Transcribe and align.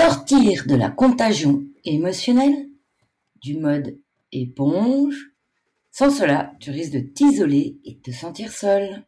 Sortir 0.00 0.64
de 0.66 0.76
la 0.76 0.88
contagion 0.88 1.62
émotionnelle, 1.84 2.70
du 3.42 3.58
mode 3.58 4.00
éponge. 4.32 5.34
Sans 5.90 6.08
cela, 6.08 6.54
tu 6.58 6.70
risques 6.70 6.94
de 6.94 7.00
t'isoler 7.00 7.78
et 7.84 7.96
de 7.96 8.00
te 8.00 8.10
sentir 8.10 8.50
seul. 8.50 9.04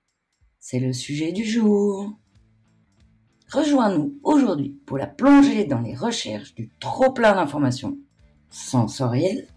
C'est 0.58 0.80
le 0.80 0.92
sujet 0.92 1.32
du 1.32 1.44
jour. 1.44 2.12
Rejoins-nous 3.50 4.20
aujourd'hui 4.22 4.82
pour 4.84 4.98
la 4.98 5.06
plongée 5.06 5.64
dans 5.64 5.80
les 5.80 5.94
recherches 5.94 6.54
du 6.54 6.68
trop 6.78 7.10
plein 7.10 7.36
d'informations 7.36 7.96
sensorielles. 8.50 9.48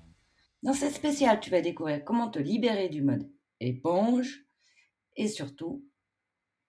Dans 0.64 0.72
cette 0.72 0.96
spéciale, 0.96 1.42
tu 1.42 1.50
vas 1.50 1.60
découvrir 1.60 2.06
comment 2.06 2.30
te 2.30 2.40
libérer 2.40 2.88
du 2.88 3.02
mode 3.02 3.30
éponge 3.60 4.46
et 5.18 5.28
surtout, 5.28 5.84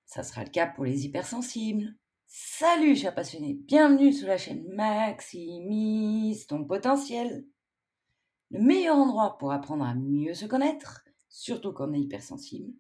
ça 0.06 0.24
sera 0.24 0.42
le 0.42 0.50
cas 0.50 0.66
pour 0.66 0.84
les 0.84 1.04
hypersensibles. 1.04 1.94
Salut 2.38 2.96
chers 2.96 3.14
passionnés, 3.14 3.54
bienvenue 3.54 4.12
sur 4.12 4.28
la 4.28 4.36
chaîne 4.36 4.68
Maximise 4.74 6.46
ton 6.46 6.64
potentiel. 6.64 7.46
Le 8.50 8.60
meilleur 8.60 8.96
endroit 8.96 9.38
pour 9.38 9.52
apprendre 9.52 9.86
à 9.86 9.94
mieux 9.94 10.34
se 10.34 10.44
connaître, 10.44 11.02
surtout 11.30 11.72
quand 11.72 11.88
on 11.88 11.94
est 11.94 12.00
hypersensible, 12.00 12.74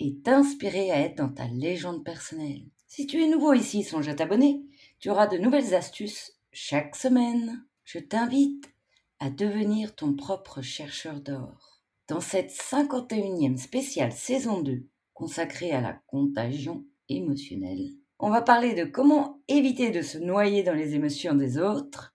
est 0.00 0.24
t'inspirer 0.24 0.90
à 0.90 1.00
être 1.00 1.16
dans 1.16 1.28
ta 1.28 1.46
légende 1.46 2.02
personnelle. 2.02 2.64
Si 2.86 3.06
tu 3.06 3.22
es 3.22 3.28
nouveau 3.28 3.52
ici, 3.52 3.82
songe 3.82 4.08
à 4.08 4.14
t'abonner, 4.14 4.62
tu 4.98 5.10
auras 5.10 5.26
de 5.26 5.36
nouvelles 5.36 5.74
astuces 5.74 6.38
chaque 6.50 6.96
semaine. 6.96 7.66
Je 7.84 7.98
t'invite 7.98 8.64
à 9.18 9.28
devenir 9.28 9.94
ton 9.94 10.14
propre 10.14 10.62
chercheur 10.62 11.20
d'or. 11.20 11.82
Dans 12.08 12.22
cette 12.22 12.50
51e 12.50 13.58
spéciale 13.58 14.12
saison 14.12 14.62
2 14.62 14.86
consacrée 15.12 15.72
à 15.72 15.82
la 15.82 16.00
contagion 16.06 16.86
émotionnelle, 17.10 17.90
on 18.22 18.30
va 18.30 18.40
parler 18.40 18.74
de 18.74 18.84
comment 18.84 19.42
éviter 19.48 19.90
de 19.90 20.00
se 20.00 20.16
noyer 20.16 20.62
dans 20.62 20.74
les 20.74 20.94
émotions 20.94 21.34
des 21.34 21.58
autres 21.58 22.14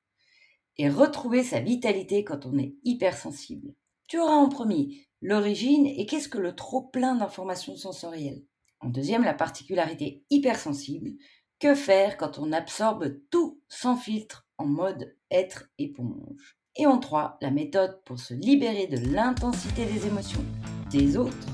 et 0.77 0.89
retrouver 0.89 1.43
sa 1.43 1.59
vitalité 1.59 2.23
quand 2.23 2.45
on 2.45 2.57
est 2.57 2.75
hypersensible. 2.85 3.73
Tu 4.07 4.17
auras 4.17 4.35
en 4.35 4.47
premier 4.47 5.05
l'origine 5.21 5.85
et 5.85 6.05
qu'est-ce 6.05 6.29
que 6.29 6.37
le 6.37 6.55
trop 6.55 6.81
plein 6.81 7.15
d'informations 7.15 7.75
sensorielles. 7.75 8.41
En 8.79 8.87
deuxième, 8.87 9.23
la 9.23 9.33
particularité 9.33 10.23
hypersensible. 10.29 11.11
Que 11.59 11.75
faire 11.75 12.17
quand 12.17 12.37
on 12.37 12.53
absorbe 12.53 13.19
tout 13.29 13.59
sans 13.67 13.97
filtre 13.97 14.47
en 14.57 14.65
mode 14.65 15.17
être 15.29 15.67
éponge? 15.77 16.57
Et 16.77 16.85
en 16.85 16.99
trois, 16.99 17.37
la 17.41 17.51
méthode 17.51 18.01
pour 18.05 18.19
se 18.19 18.33
libérer 18.33 18.87
de 18.87 19.11
l'intensité 19.11 19.83
des 19.85 20.07
émotions 20.07 20.45
des 20.89 21.17
autres 21.17 21.47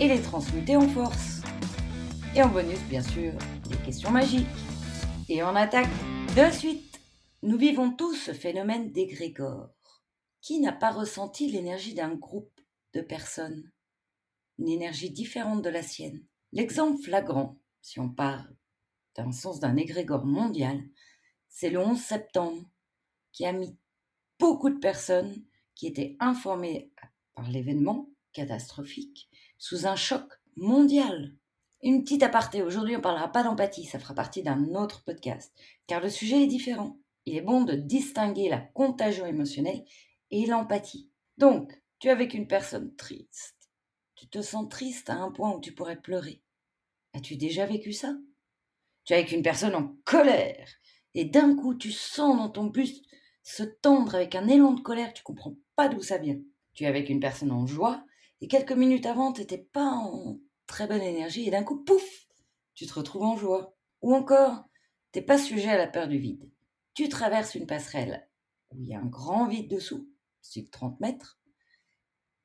et 0.00 0.08
les 0.08 0.22
transmuter 0.22 0.74
en 0.74 0.88
force. 0.88 1.41
Et 2.34 2.42
en 2.42 2.48
bonus, 2.48 2.80
bien 2.88 3.02
sûr, 3.02 3.34
les 3.70 3.76
questions 3.84 4.10
magiques. 4.10 4.46
Et 5.28 5.42
on 5.42 5.54
attaque 5.54 5.90
de 6.34 6.50
suite. 6.50 6.98
Nous 7.42 7.58
vivons 7.58 7.92
tous 7.92 8.14
ce 8.14 8.32
phénomène 8.32 8.90
d'égrégore. 8.90 9.68
Qui 10.40 10.58
n'a 10.60 10.72
pas 10.72 10.92
ressenti 10.92 11.50
l'énergie 11.50 11.92
d'un 11.92 12.14
groupe 12.14 12.58
de 12.94 13.02
personnes? 13.02 13.70
Une 14.58 14.70
énergie 14.70 15.10
différente 15.10 15.60
de 15.60 15.68
la 15.68 15.82
sienne. 15.82 16.24
L'exemple 16.52 17.02
flagrant, 17.02 17.60
si 17.82 18.00
on 18.00 18.08
parle 18.08 18.56
d'un 19.14 19.30
sens 19.30 19.60
d'un 19.60 19.76
égrégore 19.76 20.24
mondial, 20.24 20.82
c'est 21.50 21.68
le 21.68 21.80
11 21.80 22.00
septembre, 22.00 22.64
qui 23.32 23.44
a 23.44 23.52
mis 23.52 23.76
beaucoup 24.38 24.70
de 24.70 24.78
personnes 24.78 25.44
qui 25.74 25.86
étaient 25.86 26.16
informées 26.18 26.90
par 27.34 27.50
l'événement 27.50 28.08
catastrophique 28.32 29.28
sous 29.58 29.86
un 29.86 29.96
choc 29.96 30.24
mondial. 30.56 31.36
Une 31.84 32.04
petite 32.04 32.22
aparté, 32.22 32.62
aujourd'hui 32.62 32.94
on 32.94 32.98
ne 32.98 33.02
parlera 33.02 33.26
pas 33.26 33.42
d'empathie, 33.42 33.86
ça 33.86 33.98
fera 33.98 34.14
partie 34.14 34.44
d'un 34.44 34.76
autre 34.76 35.02
podcast, 35.02 35.52
car 35.88 36.00
le 36.00 36.10
sujet 36.10 36.44
est 36.44 36.46
différent. 36.46 36.96
Il 37.26 37.36
est 37.36 37.40
bon 37.40 37.64
de 37.64 37.74
distinguer 37.74 38.48
la 38.48 38.60
contagion 38.60 39.26
émotionnelle 39.26 39.84
et 40.30 40.46
l'empathie. 40.46 41.10
Donc, 41.38 41.72
tu 41.98 42.06
es 42.06 42.10
avec 42.12 42.34
une 42.34 42.46
personne 42.46 42.94
triste. 42.94 43.70
Tu 44.14 44.28
te 44.28 44.40
sens 44.42 44.68
triste 44.68 45.10
à 45.10 45.14
un 45.14 45.32
point 45.32 45.52
où 45.52 45.60
tu 45.60 45.72
pourrais 45.72 46.00
pleurer. 46.00 46.40
As-tu 47.14 47.36
déjà 47.36 47.66
vécu 47.66 47.92
ça? 47.92 48.14
Tu 49.04 49.12
es 49.12 49.16
avec 49.16 49.32
une 49.32 49.42
personne 49.42 49.74
en 49.74 49.96
colère, 50.04 50.68
et 51.14 51.24
d'un 51.24 51.56
coup 51.56 51.74
tu 51.74 51.90
sens 51.90 52.36
dans 52.36 52.48
ton 52.48 52.66
buste 52.66 53.04
se 53.42 53.64
tendre 53.64 54.14
avec 54.14 54.36
un 54.36 54.46
élan 54.46 54.74
de 54.74 54.80
colère, 54.80 55.12
tu 55.12 55.24
comprends 55.24 55.56
pas 55.74 55.88
d'où 55.88 56.00
ça 56.00 56.18
vient. 56.18 56.38
Tu 56.74 56.84
es 56.84 56.86
avec 56.86 57.08
une 57.08 57.18
personne 57.18 57.50
en 57.50 57.66
joie, 57.66 58.04
et 58.40 58.46
quelques 58.46 58.70
minutes 58.70 59.06
avant, 59.06 59.32
tu 59.32 59.40
n'étais 59.40 59.58
pas 59.58 59.88
en 59.88 60.38
très 60.72 60.86
bonne 60.86 61.02
énergie 61.02 61.46
et 61.46 61.50
d'un 61.50 61.64
coup, 61.64 61.84
pouf, 61.84 62.26
tu 62.74 62.86
te 62.86 62.94
retrouves 62.94 63.24
en 63.24 63.36
joie. 63.36 63.76
Ou 64.00 64.14
encore, 64.14 64.64
t'es 65.12 65.20
pas 65.20 65.36
sujet 65.36 65.68
à 65.68 65.76
la 65.76 65.86
peur 65.86 66.08
du 66.08 66.16
vide. 66.16 66.50
Tu 66.94 67.10
traverses 67.10 67.54
une 67.54 67.66
passerelle 67.66 68.26
où 68.70 68.80
il 68.80 68.88
y 68.88 68.94
a 68.94 69.00
un 69.00 69.06
grand 69.06 69.46
vide 69.46 69.70
dessous, 69.70 70.08
c'est 70.40 70.70
30 70.70 70.98
mètres, 70.98 71.38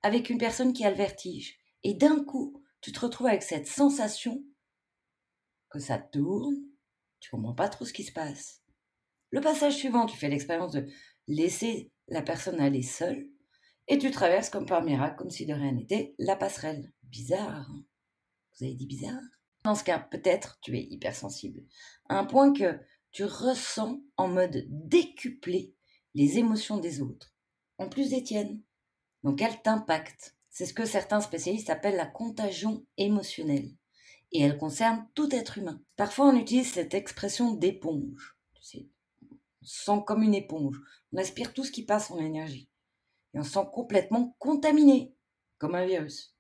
avec 0.02 0.30
une 0.30 0.40
personne 0.40 0.74
qui 0.74 0.84
a 0.84 0.90
le 0.90 0.98
vertige. 0.98 1.58
Et 1.84 1.94
d'un 1.94 2.22
coup, 2.26 2.62
tu 2.82 2.92
te 2.92 3.00
retrouves 3.00 3.28
avec 3.28 3.44
cette 3.44 3.66
sensation 3.66 4.44
que 5.70 5.80
ça 5.80 5.98
tourne, 5.98 6.58
tu 7.22 7.30
comprends 7.30 7.56
pas 7.56 7.70
trop 7.70 7.86
ce 7.86 7.94
qui 7.94 8.04
se 8.04 8.12
passe. 8.12 8.62
Le 9.32 9.40
passage 9.40 9.78
suivant, 9.78 10.06
tu 10.06 10.18
fais 10.18 10.28
l'expérience 10.28 10.74
de 10.74 10.86
laisser 11.28 11.94
la 12.10 12.22
personne 12.22 12.60
aller 12.60 12.84
seule, 12.84 13.30
et 13.88 13.98
tu 13.98 14.12
traverses 14.12 14.50
comme 14.50 14.66
par 14.66 14.84
miracle, 14.84 15.16
comme 15.16 15.30
si 15.32 15.46
de 15.46 15.54
rien 15.54 15.72
n'était, 15.72 16.14
la 16.20 16.36
passerelle. 16.36 16.92
Bizarre. 17.04 17.70
Hein? 17.72 17.86
Vous 18.58 18.66
avez 18.66 18.76
dit 18.76 18.88
bizarre 18.88 19.22
Dans 19.64 19.76
ce 19.76 19.84
cas, 19.84 20.00
peut-être 20.00 20.60
tu 20.62 20.78
es 20.78 20.88
hypersensible. 20.90 21.64
À 22.10 22.18
un 22.18 22.26
point 22.26 22.54
que 22.54 22.80
tu 23.12 23.24
ressens 23.24 24.02
en 24.18 24.28
mode 24.28 24.66
décuplé 24.70 25.74
les 26.16 26.38
émotions 26.40 26.78
des 26.78 27.02
autres, 27.02 27.34
en 27.78 27.88
plus 27.88 28.10
des 28.10 28.24
tiennes. 28.24 28.62
Donc 29.24 29.42
elle 29.42 29.62
t'impacte. 29.62 30.36
C'est 30.50 30.66
ce 30.66 30.74
que 30.74 30.86
certains 30.86 31.22
spécialistes 31.22 31.70
appellent 31.70 31.98
la 31.98 32.08
contagion 32.08 32.86
émotionnelle. 32.98 33.70
Et 34.32 34.42
elle 34.42 34.58
concerne 34.58 35.08
tout 35.14 35.34
être 35.34 35.58
humain. 35.58 35.82
Parfois 35.96 36.28
on 36.28 36.36
utilise 36.36 36.72
cette 36.72 36.94
expression 36.94 37.54
d'éponge. 37.54 38.38
Tu 38.62 38.90
on 39.62 39.66
sent 39.66 40.04
comme 40.06 40.24
une 40.24 40.36
éponge. 40.36 40.80
On 41.14 41.18
aspire 41.18 41.54
tout 41.54 41.64
ce 41.64 41.72
qui 41.72 41.86
passe 41.86 42.10
en 42.10 42.18
énergie. 42.20 42.70
Et 43.34 43.40
on 43.40 43.44
se 43.44 43.52
sent 43.52 43.68
complètement 43.72 44.36
contaminé, 44.40 45.14
comme 45.58 45.76
un 45.76 45.86
virus 45.86 46.37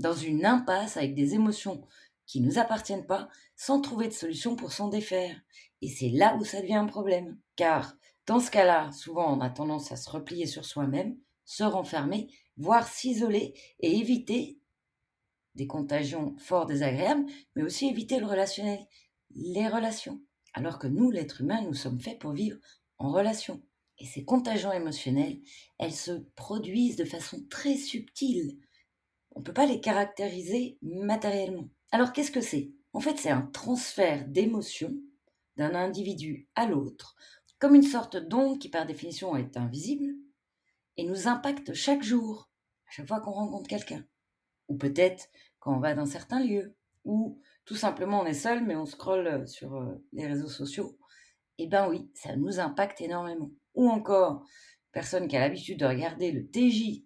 dans 0.00 0.14
une 0.14 0.44
impasse 0.44 0.96
avec 0.96 1.14
des 1.14 1.34
émotions 1.34 1.86
qui 2.26 2.40
ne 2.40 2.46
nous 2.46 2.58
appartiennent 2.58 3.06
pas, 3.06 3.28
sans 3.54 3.80
trouver 3.80 4.08
de 4.08 4.12
solution 4.12 4.56
pour 4.56 4.72
s'en 4.72 4.88
défaire. 4.88 5.40
Et 5.82 5.88
c'est 5.88 6.08
là 6.08 6.36
où 6.36 6.44
ça 6.44 6.60
devient 6.60 6.74
un 6.74 6.86
problème. 6.86 7.38
Car 7.56 7.96
dans 8.26 8.40
ce 8.40 8.50
cas-là, 8.50 8.90
souvent 8.92 9.36
on 9.36 9.40
a 9.40 9.50
tendance 9.50 9.92
à 9.92 9.96
se 9.96 10.10
replier 10.10 10.46
sur 10.46 10.64
soi-même, 10.64 11.16
se 11.44 11.64
renfermer, 11.64 12.28
voire 12.56 12.88
s'isoler 12.88 13.54
et 13.80 13.98
éviter 13.98 14.58
des 15.54 15.66
contagions 15.66 16.34
fort 16.38 16.66
désagréables, 16.66 17.26
mais 17.54 17.62
aussi 17.62 17.88
éviter 17.88 18.20
le 18.20 18.26
relationnel, 18.26 18.86
les 19.34 19.68
relations. 19.68 20.20
Alors 20.54 20.78
que 20.78 20.86
nous, 20.86 21.10
l'être 21.10 21.42
humain, 21.42 21.62
nous 21.62 21.74
sommes 21.74 22.00
faits 22.00 22.18
pour 22.18 22.32
vivre 22.32 22.58
en 22.98 23.10
relation. 23.10 23.60
Et 23.98 24.06
ces 24.06 24.24
contagions 24.24 24.72
émotionnelles, 24.72 25.40
elles 25.78 25.92
se 25.92 26.12
produisent 26.36 26.96
de 26.96 27.04
façon 27.04 27.44
très 27.50 27.76
subtile 27.76 28.56
on 29.32 29.40
ne 29.40 29.44
peut 29.44 29.52
pas 29.52 29.66
les 29.66 29.80
caractériser 29.80 30.78
matériellement. 30.82 31.68
Alors 31.92 32.12
qu'est-ce 32.12 32.30
que 32.30 32.40
c'est? 32.40 32.72
En 32.92 33.00
fait, 33.00 33.18
c'est 33.18 33.30
un 33.30 33.42
transfert 33.42 34.26
d'émotions 34.26 34.94
d'un 35.56 35.74
individu 35.74 36.48
à 36.54 36.66
l'autre, 36.66 37.16
comme 37.58 37.74
une 37.74 37.82
sorte 37.82 38.16
d'onde 38.16 38.58
qui 38.58 38.68
par 38.68 38.86
définition 38.86 39.36
est 39.36 39.56
invisible 39.56 40.14
et 40.96 41.04
nous 41.04 41.28
impacte 41.28 41.74
chaque 41.74 42.02
jour, 42.02 42.50
à 42.88 42.92
chaque 42.92 43.08
fois 43.08 43.20
qu'on 43.20 43.32
rencontre 43.32 43.68
quelqu'un. 43.68 44.04
Ou 44.68 44.76
peut-être 44.76 45.28
quand 45.58 45.76
on 45.76 45.80
va 45.80 45.94
dans 45.94 46.06
certains 46.06 46.42
lieux, 46.42 46.74
ou 47.04 47.40
tout 47.64 47.76
simplement 47.76 48.20
on 48.20 48.26
est 48.26 48.34
seul 48.34 48.64
mais 48.64 48.76
on 48.76 48.86
scrolle 48.86 49.46
sur 49.46 49.76
euh, 49.76 49.94
les 50.12 50.26
réseaux 50.26 50.48
sociaux. 50.48 50.98
Eh 51.58 51.66
ben 51.66 51.88
oui, 51.88 52.10
ça 52.14 52.36
nous 52.36 52.58
impacte 52.58 53.00
énormément. 53.00 53.50
Ou 53.74 53.88
encore, 53.88 54.44
personne 54.92 55.28
qui 55.28 55.36
a 55.36 55.40
l'habitude 55.40 55.78
de 55.78 55.86
regarder 55.86 56.32
le 56.32 56.48
TJ 56.48 57.04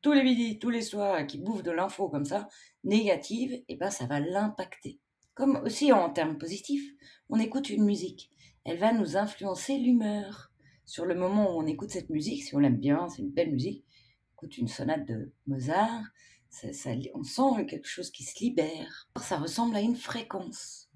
tous 0.00 0.12
les 0.12 0.22
midis, 0.22 0.58
tous 0.58 0.70
les 0.70 0.82
soirs, 0.82 1.26
qui 1.26 1.38
bouffe 1.38 1.62
de 1.62 1.70
l'info 1.70 2.08
comme 2.08 2.24
ça, 2.24 2.48
négative, 2.84 3.52
et 3.52 3.64
eh 3.68 3.76
ben 3.76 3.90
ça 3.90 4.06
va 4.06 4.20
l'impacter. 4.20 5.00
Comme 5.34 5.56
aussi 5.64 5.92
en 5.92 6.10
termes 6.10 6.38
positifs, 6.38 6.90
on 7.28 7.38
écoute 7.38 7.70
une 7.70 7.84
musique. 7.84 8.30
Elle 8.64 8.78
va 8.78 8.92
nous 8.92 9.16
influencer 9.16 9.78
l'humeur. 9.78 10.52
Sur 10.84 11.04
le 11.04 11.14
moment 11.14 11.54
où 11.54 11.60
on 11.60 11.66
écoute 11.66 11.90
cette 11.90 12.10
musique, 12.10 12.44
si 12.44 12.54
on 12.54 12.58
l'aime 12.58 12.78
bien, 12.78 13.08
c'est 13.08 13.22
une 13.22 13.30
belle 13.30 13.52
musique, 13.52 13.84
écoute 14.32 14.56
une 14.56 14.68
sonate 14.68 15.06
de 15.06 15.32
Mozart, 15.46 16.02
ça, 16.50 16.90
on 17.14 17.22
sent 17.22 17.66
quelque 17.68 17.88
chose 17.88 18.10
qui 18.10 18.24
se 18.24 18.42
libère. 18.42 19.08
Ça 19.20 19.38
ressemble 19.38 19.76
à 19.76 19.80
une 19.80 19.96
fréquence. 19.96 20.88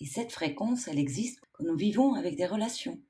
Et 0.00 0.06
cette 0.06 0.32
fréquence, 0.32 0.88
elle 0.88 0.98
existe 0.98 1.40
quand 1.52 1.64
nous 1.64 1.76
vivons 1.76 2.14
avec 2.14 2.36
des 2.36 2.46
relations. 2.46 3.00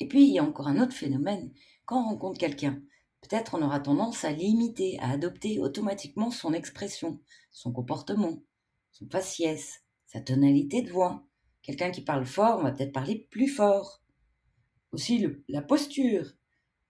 Et 0.00 0.08
puis, 0.08 0.24
il 0.24 0.32
y 0.32 0.38
a 0.38 0.44
encore 0.44 0.68
un 0.68 0.80
autre 0.80 0.94
phénomène. 0.94 1.52
Quand 1.84 2.00
on 2.00 2.08
rencontre 2.08 2.38
quelqu'un, 2.38 2.82
peut-être 3.20 3.54
on 3.54 3.62
aura 3.62 3.80
tendance 3.80 4.24
à 4.24 4.32
l'imiter, 4.32 4.98
à 5.00 5.10
adopter 5.10 5.58
automatiquement 5.60 6.30
son 6.30 6.52
expression, 6.52 7.20
son 7.50 7.72
comportement, 7.72 8.42
son 8.92 9.08
faciès, 9.08 9.82
sa 10.06 10.20
tonalité 10.20 10.82
de 10.82 10.90
voix, 10.90 11.28
Quelqu'un 11.68 11.90
qui 11.90 12.00
parle 12.00 12.24
fort, 12.24 12.60
on 12.60 12.62
va 12.62 12.72
peut-être 12.72 12.94
parler 12.94 13.26
plus 13.30 13.46
fort. 13.46 14.00
Aussi 14.92 15.26
la 15.48 15.60
posture. 15.60 16.32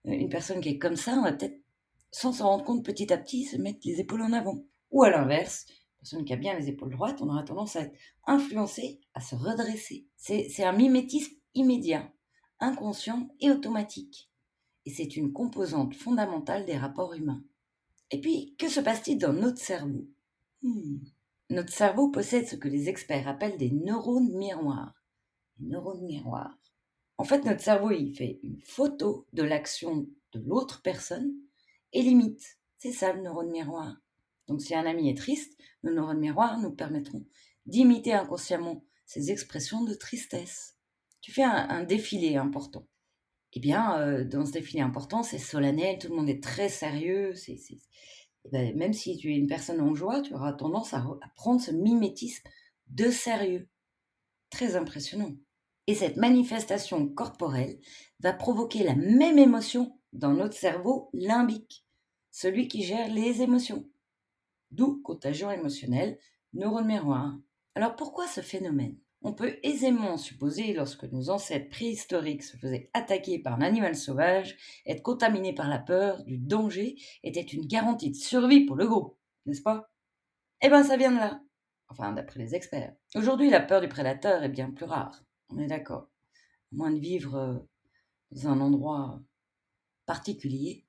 Euh, 0.07 0.11
une 0.11 0.29
personne 0.29 0.61
qui 0.61 0.69
est 0.69 0.77
comme 0.77 0.95
ça, 0.95 1.15
on 1.17 1.23
va 1.23 1.33
peut-être, 1.33 1.59
sans 2.11 2.31
s'en 2.31 2.47
rendre 2.47 2.63
compte 2.63 2.85
petit 2.85 3.11
à 3.11 3.17
petit, 3.17 3.43
se 3.43 3.57
mettre 3.57 3.79
les 3.83 3.99
épaules 3.99 4.21
en 4.21 4.31
avant. 4.31 4.63
Ou 4.91 5.03
à 5.03 5.09
l'inverse, 5.09 5.65
une 5.67 5.97
personne 5.99 6.23
qui 6.23 6.31
a 6.31 6.37
bien 6.37 6.57
les 6.57 6.69
épaules 6.69 6.91
droites, 6.91 7.21
on 7.21 7.27
aura 7.27 7.43
tendance 7.43 7.75
à 7.75 7.81
être 7.81 7.95
influencé, 8.25 9.01
à 9.13 9.19
se 9.19 9.35
redresser. 9.35 10.07
C'est 10.15 10.63
un 10.63 10.71
mimétisme 10.71 11.35
immédiat, 11.55 12.13
inconscient 12.61 13.27
et 13.41 13.51
automatique. 13.51 14.28
Et 14.85 14.91
c'est 14.91 15.15
une 15.15 15.33
composante 15.33 15.95
fondamentale 15.95 16.65
des 16.65 16.77
rapports 16.77 17.13
humains. 17.13 17.43
Et 18.11 18.19
puis, 18.21 18.55
que 18.57 18.67
se 18.67 18.79
passe-t-il 18.79 19.17
dans 19.17 19.33
notre 19.33 19.59
cerveau? 19.59 20.07
Hmm. 20.61 20.97
Notre 21.49 21.73
cerveau 21.73 22.09
possède 22.09 22.47
ce 22.47 22.55
que 22.55 22.67
les 22.67 22.89
experts 22.89 23.27
appellent 23.27 23.57
des 23.57 23.71
neurones 23.71 24.33
miroirs. 24.35 24.93
Neurones 25.59 26.05
miroirs. 26.05 26.57
En 27.17 27.23
fait, 27.23 27.43
notre 27.43 27.61
cerveau, 27.61 27.91
il 27.91 28.15
fait 28.15 28.39
une 28.43 28.61
photo 28.61 29.27
de 29.33 29.43
l'action 29.43 30.07
de 30.31 30.39
l'autre 30.39 30.81
personne 30.81 31.33
et 31.91 32.01
limite. 32.01 32.57
C'est 32.77 32.91
ça 32.91 33.13
le 33.13 33.21
neurone 33.21 33.51
miroir. 33.51 33.97
Donc, 34.47 34.61
si 34.61 34.73
un 34.73 34.85
ami 34.85 35.09
est 35.09 35.17
triste, 35.17 35.59
nos 35.83 35.93
neurones 35.93 36.19
miroirs 36.19 36.59
nous 36.59 36.71
permettront 36.71 37.25
d'imiter 37.65 38.13
inconsciemment 38.13 38.83
ses 39.05 39.31
expressions 39.31 39.83
de 39.83 39.93
tristesse. 39.93 40.77
Tu 41.21 41.31
fais 41.31 41.43
un, 41.43 41.83
défilé 41.83 42.37
important. 42.37 42.87
Eh 43.53 43.59
bien, 43.59 43.99
euh, 43.99 44.23
dans 44.23 44.45
ce 44.45 44.51
défilé 44.51 44.81
important, 44.81 45.23
c'est 45.23 45.39
solennel, 45.39 45.97
tout 45.97 46.09
le 46.09 46.15
monde 46.15 46.29
est 46.29 46.43
très 46.43 46.69
sérieux, 46.69 47.33
eh 47.47 48.49
ben, 48.51 48.75
même 48.77 48.93
si 48.93 49.17
tu 49.17 49.31
es 49.33 49.37
une 49.37 49.47
personne 49.47 49.81
en 49.81 49.95
joie, 49.95 50.21
tu 50.21 50.33
auras 50.33 50.53
tendance 50.53 50.93
à, 50.93 51.03
prendre 51.35 51.61
ce 51.61 51.71
mimétisme 51.71 52.47
de 52.87 53.09
sérieux. 53.09 53.67
Très 54.49 54.75
impressionnant. 54.75 55.35
Et 55.87 55.95
cette 55.95 56.17
manifestation 56.17 57.07
corporelle 57.07 57.79
va 58.19 58.33
provoquer 58.33 58.83
la 58.83 58.95
même 58.95 59.39
émotion 59.39 59.99
dans 60.13 60.33
notre 60.33 60.55
cerveau 60.55 61.09
limbique, 61.13 61.85
celui 62.31 62.67
qui 62.67 62.83
gère 62.83 63.11
les 63.11 63.41
émotions. 63.41 63.87
D'où 64.71 65.01
contagion 65.01 65.51
émotionnelle, 65.51 66.19
neurone 66.53 66.87
miroir. 66.87 67.37
Alors 67.75 67.95
pourquoi 67.95 68.27
ce 68.27 68.41
phénomène? 68.41 68.97
On 69.21 69.33
peut 69.33 69.57
aisément 69.63 70.17
supposer, 70.17 70.73
lorsque 70.73 71.03
nos 71.03 71.29
ancêtres 71.29 71.69
préhistoriques 71.69 72.43
se 72.43 72.57
faisaient 72.57 72.89
attaquer 72.93 73.39
par 73.39 73.53
un 73.53 73.61
animal 73.61 73.95
sauvage, 73.95 74.55
être 74.85 75.03
contaminés 75.03 75.53
par 75.53 75.67
la 75.67 75.79
peur 75.79 76.23
du 76.23 76.37
danger 76.37 76.95
était 77.23 77.41
une 77.41 77.65
garantie 77.65 78.11
de 78.11 78.15
survie 78.15 78.65
pour 78.65 78.77
le 78.77 78.87
groupe, 78.87 79.17
n'est-ce 79.45 79.61
pas? 79.61 79.91
Eh 80.61 80.69
bien, 80.69 80.83
ça 80.83 80.97
vient 80.97 81.11
de 81.11 81.17
là. 81.17 81.41
Enfin, 81.89 82.13
d'après 82.13 82.39
les 82.39 82.55
experts. 82.55 82.93
Aujourd'hui, 83.15 83.49
la 83.49 83.61
peur 83.61 83.81
du 83.81 83.89
prédateur 83.89 84.43
est 84.43 84.49
bien 84.49 84.71
plus 84.71 84.85
rare. 84.85 85.23
On 85.49 85.57
est 85.57 85.67
d'accord. 85.67 86.09
moins 86.71 86.91
de 86.91 86.99
vivre 86.99 87.35
euh, 87.35 87.57
dans 88.31 88.49
un 88.49 88.61
endroit 88.61 89.19
particulier. 90.05 90.85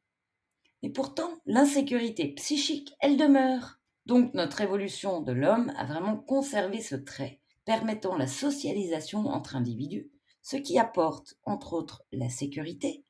Mais 0.82 0.90
pourtant, 0.90 1.40
l'insécurité 1.46 2.28
psychique, 2.34 2.94
elle 3.00 3.16
demeure. 3.16 3.80
Donc, 4.06 4.34
notre 4.34 4.60
évolution 4.60 5.20
de 5.20 5.32
l'homme 5.32 5.72
a 5.76 5.84
vraiment 5.84 6.16
conservé 6.16 6.80
ce 6.80 6.96
trait 6.96 7.39
permettant 7.70 8.16
la 8.16 8.26
socialisation 8.26 9.28
entre 9.28 9.54
individus, 9.54 10.10
ce 10.42 10.56
qui 10.56 10.76
apporte 10.76 11.38
entre 11.44 11.72
autres 11.72 12.02
la 12.10 12.28
sécurité, 12.28 13.04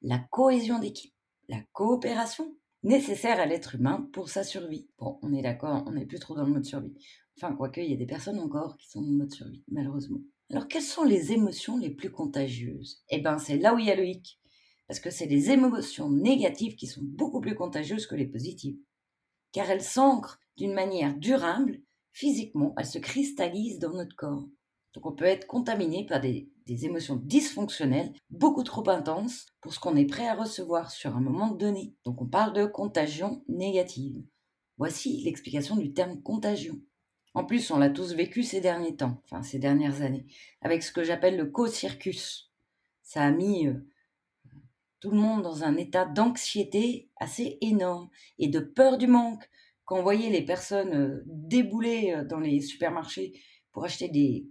la 0.00 0.18
cohésion 0.30 0.78
d'équipe, 0.78 1.12
la 1.50 1.60
coopération 1.72 2.56
nécessaire 2.82 3.38
à 3.38 3.44
l'être 3.44 3.74
humain 3.74 4.08
pour 4.14 4.30
sa 4.30 4.42
survie. 4.42 4.88
Bon, 4.96 5.18
on 5.20 5.34
est 5.34 5.42
d'accord, 5.42 5.84
on 5.86 5.92
n'est 5.92 6.06
plus 6.06 6.18
trop 6.18 6.34
dans 6.34 6.46
le 6.46 6.52
mode 6.54 6.64
survie. 6.64 6.94
Enfin, 7.36 7.54
quoique, 7.54 7.82
il 7.82 7.90
y 7.90 7.92
a 7.92 7.98
des 7.98 8.06
personnes 8.06 8.38
encore 8.38 8.78
qui 8.78 8.88
sont 8.88 9.02
dans 9.02 9.10
le 9.10 9.18
mode 9.18 9.34
survie, 9.34 9.62
malheureusement. 9.68 10.20
Alors, 10.50 10.66
quelles 10.66 10.80
sont 10.80 11.04
les 11.04 11.32
émotions 11.32 11.76
les 11.76 11.90
plus 11.90 12.10
contagieuses? 12.10 13.02
Eh 13.10 13.18
bien, 13.18 13.36
c'est 13.36 13.58
là 13.58 13.74
où 13.74 13.78
il 13.78 13.84
y 13.84 13.90
a 13.90 13.96
le 13.96 14.06
hic. 14.06 14.40
Parce 14.88 14.98
que 14.98 15.10
c'est 15.10 15.26
les 15.26 15.50
émotions 15.50 16.08
négatives 16.08 16.76
qui 16.76 16.86
sont 16.86 17.02
beaucoup 17.04 17.42
plus 17.42 17.54
contagieuses 17.54 18.06
que 18.06 18.14
les 18.14 18.28
positives. 18.28 18.78
Car 19.52 19.68
elles 19.68 19.82
s'ancrent 19.82 20.40
d'une 20.56 20.72
manière 20.72 21.14
durable 21.18 21.82
physiquement, 22.16 22.74
elle 22.78 22.86
se 22.86 22.98
cristallise 22.98 23.78
dans 23.78 23.92
notre 23.92 24.16
corps. 24.16 24.48
Donc 24.94 25.04
on 25.04 25.12
peut 25.12 25.26
être 25.26 25.46
contaminé 25.46 26.06
par 26.06 26.18
des, 26.18 26.48
émotions 26.66 27.16
dysfonctionnelles 27.16 28.10
beaucoup 28.30 28.62
trop 28.62 28.88
intenses 28.88 29.46
pour 29.60 29.74
ce 29.74 29.78
qu'on 29.78 29.96
est 29.96 30.06
prêt 30.06 30.26
à 30.26 30.34
recevoir 30.34 30.90
sur 30.90 31.14
un 31.14 31.20
moment 31.20 31.50
donné. 31.50 31.94
Donc 32.06 32.22
on 32.22 32.26
parle 32.26 32.54
de 32.54 32.64
contagion 32.64 33.44
négative. 33.48 34.24
Voici 34.78 35.22
l'explication 35.24 35.76
du 35.76 35.92
terme 35.92 36.22
contagion. 36.22 36.80
En 37.34 37.44
plus, 37.44 37.70
on 37.70 37.78
l'a 37.78 37.90
tous 37.90 38.14
vécu 38.14 38.42
ces 38.42 38.62
derniers 38.62 38.96
temps, 38.96 39.20
enfin 39.24 39.42
ces 39.42 39.58
dernières 39.58 40.00
années, 40.00 40.26
avec 40.62 40.82
ce 40.82 40.92
que 40.92 41.04
j'appelle 41.04 41.36
le 41.36 41.50
co-circus. 41.50 42.50
Ça 43.02 43.22
a 43.24 43.30
mis 43.30 43.66
euh, 43.66 43.86
tout 45.00 45.10
le 45.10 45.18
monde 45.18 45.42
dans 45.42 45.64
un 45.64 45.76
état 45.76 46.06
d'anxiété 46.06 47.10
assez 47.16 47.58
énorme 47.60 48.08
et 48.38 48.48
de 48.48 48.60
peur 48.60 48.96
du 48.96 49.06
manque, 49.06 49.50
quand 49.86 49.98
on 49.98 50.02
voyait 50.02 50.30
les 50.30 50.44
personnes 50.44 50.94
euh, 50.94 51.22
débouler 51.26 52.12
euh, 52.12 52.24
dans 52.24 52.40
les 52.40 52.60
supermarchés 52.60 53.40
pour 53.72 53.84
acheter 53.84 54.08
des, 54.08 54.46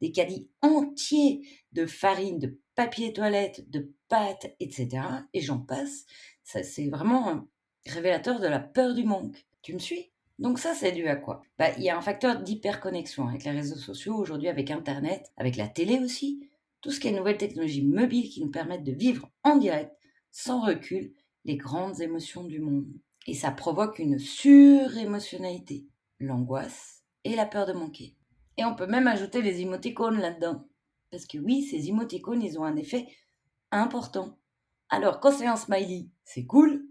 des, 0.00 0.12
caddies 0.12 0.48
entiers 0.62 1.48
de 1.72 1.86
farine, 1.86 2.38
de 2.38 2.60
papier 2.74 3.12
toilette, 3.12 3.68
de 3.70 3.92
pâtes, 4.08 4.54
etc., 4.60 5.00
et 5.32 5.40
j'en 5.40 5.58
passe, 5.58 6.04
c'est 6.42 6.88
vraiment 6.88 7.48
révélateur 7.86 8.40
de 8.40 8.46
la 8.46 8.58
peur 8.60 8.94
du 8.94 9.04
manque. 9.04 9.46
Tu 9.62 9.72
me 9.72 9.78
suis? 9.78 10.10
Donc 10.38 10.58
ça, 10.58 10.74
c'est 10.74 10.92
dû 10.92 11.06
à 11.06 11.16
quoi? 11.16 11.42
Bah, 11.58 11.70
Il 11.78 11.84
y 11.84 11.90
a 11.90 11.96
un 11.96 12.02
facteur 12.02 12.42
d'hyperconnexion 12.42 13.28
avec 13.28 13.44
les 13.44 13.52
réseaux 13.52 13.78
sociaux, 13.78 14.16
aujourd'hui 14.16 14.48
avec 14.48 14.70
Internet, 14.70 15.32
avec 15.36 15.56
la 15.56 15.68
télé 15.68 16.00
aussi, 16.00 16.50
tout 16.80 16.90
ce 16.90 17.00
qui 17.00 17.08
est 17.08 17.12
nouvelles 17.12 17.38
technologies 17.38 17.86
mobiles 17.86 18.28
qui 18.28 18.42
nous 18.42 18.50
permettent 18.50 18.84
de 18.84 18.92
vivre 18.92 19.30
en 19.44 19.56
direct, 19.56 19.92
sans 20.30 20.60
recul, 20.60 21.14
les 21.44 21.56
grandes 21.56 22.00
émotions 22.00 22.44
du 22.44 22.60
monde. 22.60 22.88
Et 23.26 23.34
ça 23.34 23.50
provoque 23.50 23.98
une 23.98 24.18
surémotionnalité, 24.18 25.86
l'angoisse 26.20 27.04
et 27.24 27.34
la 27.36 27.46
peur 27.46 27.66
de 27.66 27.72
manquer. 27.72 28.16
Et 28.56 28.64
on 28.64 28.74
peut 28.74 28.86
même 28.86 29.06
ajouter 29.06 29.42
les 29.42 29.60
émoticônes 29.60 30.20
là-dedans. 30.20 30.66
Parce 31.10 31.26
que 31.26 31.38
oui, 31.38 31.62
ces 31.62 31.88
émoticônes, 31.88 32.42
ils 32.42 32.58
ont 32.58 32.64
un 32.64 32.76
effet 32.76 33.06
important. 33.70 34.38
Alors, 34.90 35.20
quand 35.20 35.32
c'est 35.32 35.46
un 35.46 35.56
smiley, 35.56 36.08
c'est 36.24 36.46
cool. 36.46 36.86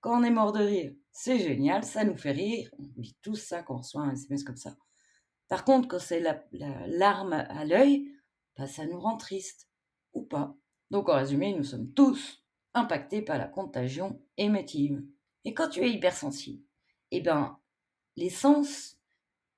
Quand 0.00 0.20
on 0.20 0.24
est 0.24 0.30
mort 0.30 0.52
de 0.52 0.62
rire, 0.62 0.92
c'est 1.12 1.38
génial, 1.38 1.84
ça 1.84 2.04
nous 2.04 2.16
fait 2.16 2.32
rire. 2.32 2.70
On 2.78 3.00
dit 3.00 3.16
tout 3.22 3.34
ça 3.34 3.62
quand 3.62 3.74
on 3.74 3.78
reçoit 3.78 4.02
un 4.02 4.12
SMS 4.12 4.44
comme 4.44 4.56
ça. 4.56 4.76
Par 5.48 5.64
contre, 5.64 5.88
quand 5.88 5.98
c'est 5.98 6.20
la, 6.20 6.42
larme 6.86 7.32
à 7.32 7.64
l'œil, 7.64 8.12
bah, 8.56 8.66
ça 8.66 8.86
nous 8.86 9.00
rend 9.00 9.16
triste. 9.16 9.68
Ou 10.12 10.22
pas. 10.22 10.56
Donc, 10.90 11.08
en 11.08 11.16
résumé, 11.16 11.54
nous 11.54 11.64
sommes 11.64 11.92
tous 11.92 12.44
impactés 12.74 13.22
par 13.22 13.38
la 13.38 13.46
contagion 13.46 14.20
émotive. 14.36 15.02
Et 15.44 15.54
quand 15.54 15.68
tu 15.68 15.80
es 15.80 15.90
hypersensible, 15.90 16.62
eh 17.10 17.20
ben, 17.20 17.58
les 18.16 18.30
sens, 18.30 18.98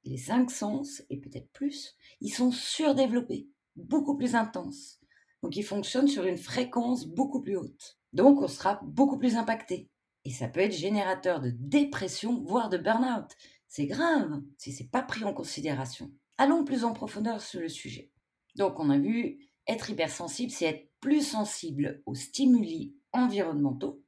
les 0.04 0.16
cinq 0.16 0.50
sens, 0.50 1.02
et 1.10 1.18
peut-être 1.18 1.50
plus, 1.52 1.96
ils 2.20 2.32
sont 2.32 2.50
surdéveloppés, 2.50 3.48
beaucoup 3.76 4.16
plus 4.16 4.34
intenses. 4.34 5.00
Donc 5.42 5.56
ils 5.56 5.64
fonctionnent 5.64 6.08
sur 6.08 6.24
une 6.24 6.38
fréquence 6.38 7.06
beaucoup 7.06 7.40
plus 7.40 7.56
haute. 7.56 7.98
Donc 8.12 8.40
on 8.40 8.48
sera 8.48 8.80
beaucoup 8.84 9.18
plus 9.18 9.36
impacté. 9.36 9.88
Et 10.24 10.30
ça 10.30 10.48
peut 10.48 10.60
être 10.60 10.72
générateur 10.72 11.40
de 11.40 11.50
dépression, 11.50 12.42
voire 12.44 12.68
de 12.68 12.78
burn-out. 12.78 13.30
C'est 13.68 13.86
grave 13.86 14.42
si 14.58 14.72
c'est 14.72 14.90
pas 14.90 15.02
pris 15.02 15.24
en 15.24 15.34
considération. 15.34 16.12
Allons 16.38 16.64
plus 16.64 16.84
en 16.84 16.92
profondeur 16.92 17.40
sur 17.40 17.60
le 17.60 17.68
sujet. 17.68 18.10
Donc 18.54 18.78
on 18.78 18.90
a 18.90 18.98
vu, 18.98 19.38
être 19.66 19.90
hypersensible, 19.90 20.52
c'est 20.52 20.66
être 20.66 20.90
plus 21.00 21.26
sensible 21.26 22.02
aux 22.06 22.14
stimuli 22.14 22.94
environnementaux, 23.12 24.01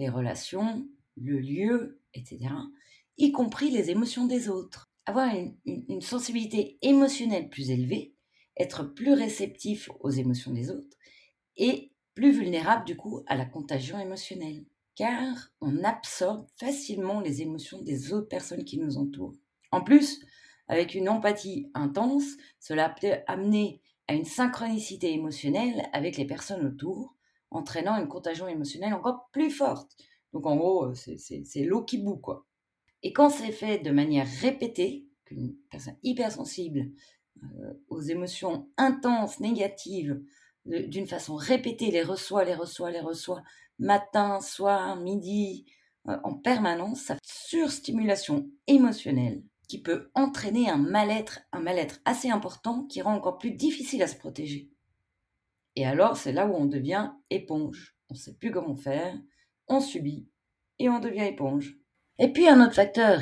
les 0.00 0.08
relations, 0.08 0.88
le 1.16 1.38
lieu, 1.38 2.00
etc., 2.14 2.48
y 3.18 3.32
compris 3.32 3.70
les 3.70 3.90
émotions 3.90 4.26
des 4.26 4.48
autres. 4.48 4.90
Avoir 5.06 5.32
une, 5.66 6.00
sensibilité 6.00 6.78
émotionnelle 6.82 7.48
plus 7.50 7.70
élevée, 7.70 8.14
être 8.56 8.84
plus 8.84 9.12
réceptif 9.12 9.90
aux 10.00 10.10
émotions 10.10 10.52
des 10.52 10.70
autres 10.70 10.96
et 11.56 11.92
plus 12.14 12.32
vulnérable 12.32 12.84
du 12.84 12.96
coup 12.96 13.22
à 13.26 13.36
la 13.36 13.44
contagion 13.44 13.98
émotionnelle, 13.98 14.64
car 14.94 15.52
on 15.60 15.84
absorbe 15.84 16.46
facilement 16.56 17.20
les 17.20 17.42
émotions 17.42 17.82
des 17.82 18.12
autres 18.12 18.28
personnes 18.28 18.64
qui 18.64 18.78
nous 18.78 18.96
entourent. 18.96 19.36
En 19.72 19.82
plus, 19.82 20.20
avec 20.68 20.94
une 20.94 21.08
empathie 21.08 21.70
intense, 21.74 22.36
cela 22.58 22.88
peut 22.88 23.16
amener 23.26 23.82
à 24.08 24.14
une 24.14 24.24
synchronicité 24.24 25.12
émotionnelle 25.12 25.88
avec 25.92 26.16
les 26.16 26.26
personnes 26.26 26.66
autour, 26.66 27.16
entraînant 27.50 27.96
une 27.98 28.08
contagion 28.08 28.48
émotionnelle 28.48 28.94
encore 28.94 29.28
plus 29.32 29.50
forte. 29.50 29.96
Donc 30.32 30.46
en 30.46 30.56
gros, 30.56 30.86
euh, 30.86 30.94
c'est 30.94 31.64
l'eau 31.64 31.84
qui 31.84 31.98
bout, 31.98 32.18
quoi. 32.18 32.46
Et 33.02 33.12
quand 33.12 33.30
c'est 33.30 33.52
fait 33.52 33.78
de 33.78 33.90
manière 33.90 34.26
répétée, 34.40 35.06
qu'une 35.24 35.54
personne 35.70 35.96
hypersensible 36.02 36.90
euh, 37.42 37.72
aux 37.88 38.00
émotions 38.00 38.68
intenses, 38.76 39.40
négatives, 39.40 40.20
d'une 40.66 41.06
façon 41.06 41.36
répétée, 41.36 41.90
les 41.90 42.02
reçoit, 42.02 42.44
les 42.44 42.54
reçoit, 42.54 42.90
les 42.90 43.00
reçoit, 43.00 43.42
matin, 43.78 44.40
soir, 44.40 44.96
midi, 44.96 45.64
euh, 46.08 46.18
en 46.22 46.34
permanence, 46.34 47.02
ça 47.02 47.16
surstimulation 47.22 48.50
émotionnelle. 48.66 49.42
qui 49.68 49.80
peut 49.80 50.10
entraîner 50.16 50.68
un 50.68 50.78
mal-être, 50.78 51.42
un 51.52 51.60
mal-être 51.60 52.00
assez 52.04 52.28
important 52.28 52.86
qui 52.86 53.02
rend 53.02 53.14
encore 53.14 53.38
plus 53.38 53.52
difficile 53.52 54.02
à 54.02 54.08
se 54.08 54.16
protéger. 54.16 54.68
Et 55.80 55.86
alors, 55.86 56.18
c'est 56.18 56.32
là 56.32 56.46
où 56.46 56.54
on 56.54 56.66
devient 56.66 57.10
éponge. 57.30 57.96
On 58.10 58.14
ne 58.14 58.18
sait 58.18 58.34
plus 58.34 58.50
comment 58.50 58.76
faire, 58.76 59.18
on 59.66 59.80
subit 59.80 60.28
et 60.78 60.90
on 60.90 61.00
devient 61.00 61.22
éponge. 61.22 61.78
Et 62.18 62.30
puis 62.30 62.46
un 62.46 62.62
autre 62.62 62.74
facteur 62.74 63.20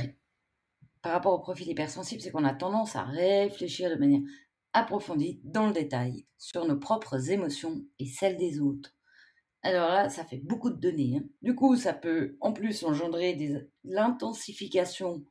par 1.01 1.13
rapport 1.13 1.35
au 1.35 1.39
profil 1.39 1.69
hypersensible, 1.69 2.21
c'est 2.21 2.33
qu'on 2.33 2.45
a 2.45 2.53
tendance 2.53 2.97
à 2.97 3.05
réfléchir 3.05 3.91
de 3.91 3.95
manière 3.95 4.23
approfondie, 4.73 5.41
dans 5.45 5.69
le 5.69 5.73
détail, 5.73 6.27
sur 6.37 6.65
nos 6.65 6.77
propres 6.77 7.31
émotions 7.31 7.85
et 8.01 8.07
celles 8.07 8.37
des 8.37 8.59
autres. 8.59 8.93
Alors 9.63 9.91
là, 9.91 10.09
ça 10.09 10.25
fait 10.25 10.43
beaucoup 10.43 10.71
de 10.71 10.81
données. 10.81 11.19
Hein. 11.19 11.29
Du 11.43 11.55
coup, 11.55 11.77
ça 11.77 11.93
peut 11.93 12.37
en 12.41 12.53
plus 12.53 12.83
engendrer 12.83 13.37
de 13.37 13.71
l'intensification 13.85 15.25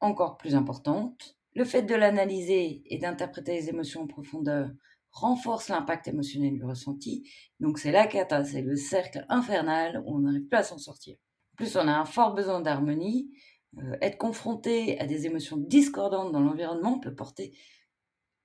encore 0.00 0.38
plus 0.38 0.56
importante. 0.56 1.36
Le 1.54 1.64
fait 1.64 1.82
de 1.82 1.94
l'analyser 1.94 2.82
et 2.86 2.98
d'interpréter 2.98 3.52
les 3.52 3.68
émotions 3.68 4.02
en 4.02 4.06
profondeur 4.08 4.72
renforce 5.14 5.68
l'impact 5.68 6.08
émotionnel 6.08 6.54
du 6.54 6.64
ressenti. 6.64 7.30
Donc 7.60 7.78
c'est 7.78 7.92
la 7.92 8.06
cata, 8.06 8.44
c'est 8.44 8.62
le 8.62 8.76
cercle 8.76 9.24
infernal 9.28 10.02
où 10.04 10.16
on 10.16 10.18
n'arrive 10.20 10.46
plus 10.46 10.58
à 10.58 10.62
s'en 10.62 10.78
sortir. 10.78 11.16
En 11.54 11.56
plus, 11.56 11.76
on 11.76 11.86
a 11.88 11.92
un 11.92 12.04
fort 12.04 12.34
besoin 12.34 12.60
d'harmonie. 12.60 13.30
Euh, 13.78 13.96
être 14.02 14.18
confronté 14.18 14.98
à 14.98 15.06
des 15.06 15.26
émotions 15.26 15.56
discordantes 15.56 16.32
dans 16.32 16.40
l'environnement 16.40 16.98
peut 16.98 17.14
porter 17.14 17.56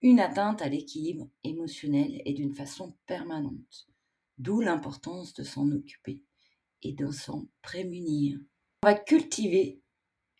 une 0.01 0.19
atteinte 0.19 0.61
à 0.61 0.69
l'équilibre 0.69 1.29
émotionnel 1.43 2.21
et 2.25 2.33
d'une 2.33 2.53
façon 2.53 2.95
permanente. 3.05 3.87
D'où 4.37 4.61
l'importance 4.61 5.33
de 5.33 5.43
s'en 5.43 5.69
occuper 5.71 6.23
et 6.83 6.93
de 6.93 7.11
s'en 7.11 7.47
prémunir. 7.61 8.39
On 8.83 8.87
va 8.87 8.93
cultiver, 8.93 9.81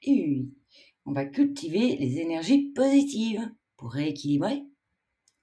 et 0.04 0.12
oui, 0.12 0.54
on 1.06 1.12
va 1.12 1.26
cultiver 1.26 1.98
les 1.98 2.20
énergies 2.20 2.72
positives 2.72 3.52
pour 3.78 3.92
rééquilibrer. 3.92 4.64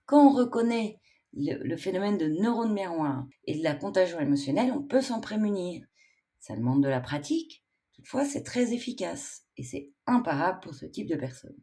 Quand 0.06 0.28
on 0.28 0.32
reconnaît 0.32 1.00
le, 1.34 1.76
phénomène 1.76 2.16
de 2.16 2.28
neurones 2.28 2.72
miroirs 2.72 3.26
et 3.44 3.58
de 3.58 3.62
la 3.62 3.74
contagion 3.74 4.18
émotionnelle, 4.20 4.72
on 4.72 4.82
peut 4.82 5.02
s'en 5.02 5.20
prémunir. 5.20 5.84
Ça 6.40 6.56
demande 6.56 6.82
de 6.82 6.88
la 6.88 7.00
pratique, 7.00 7.64
toutefois 7.92 8.24
c'est 8.24 8.42
très 8.42 8.72
efficace 8.72 9.44
et 9.56 9.64
c'est 9.64 9.90
imparable 10.06 10.60
pour 10.60 10.74
ce 10.74 10.86
type 10.86 11.08
de 11.08 11.16
personnes. 11.16 11.56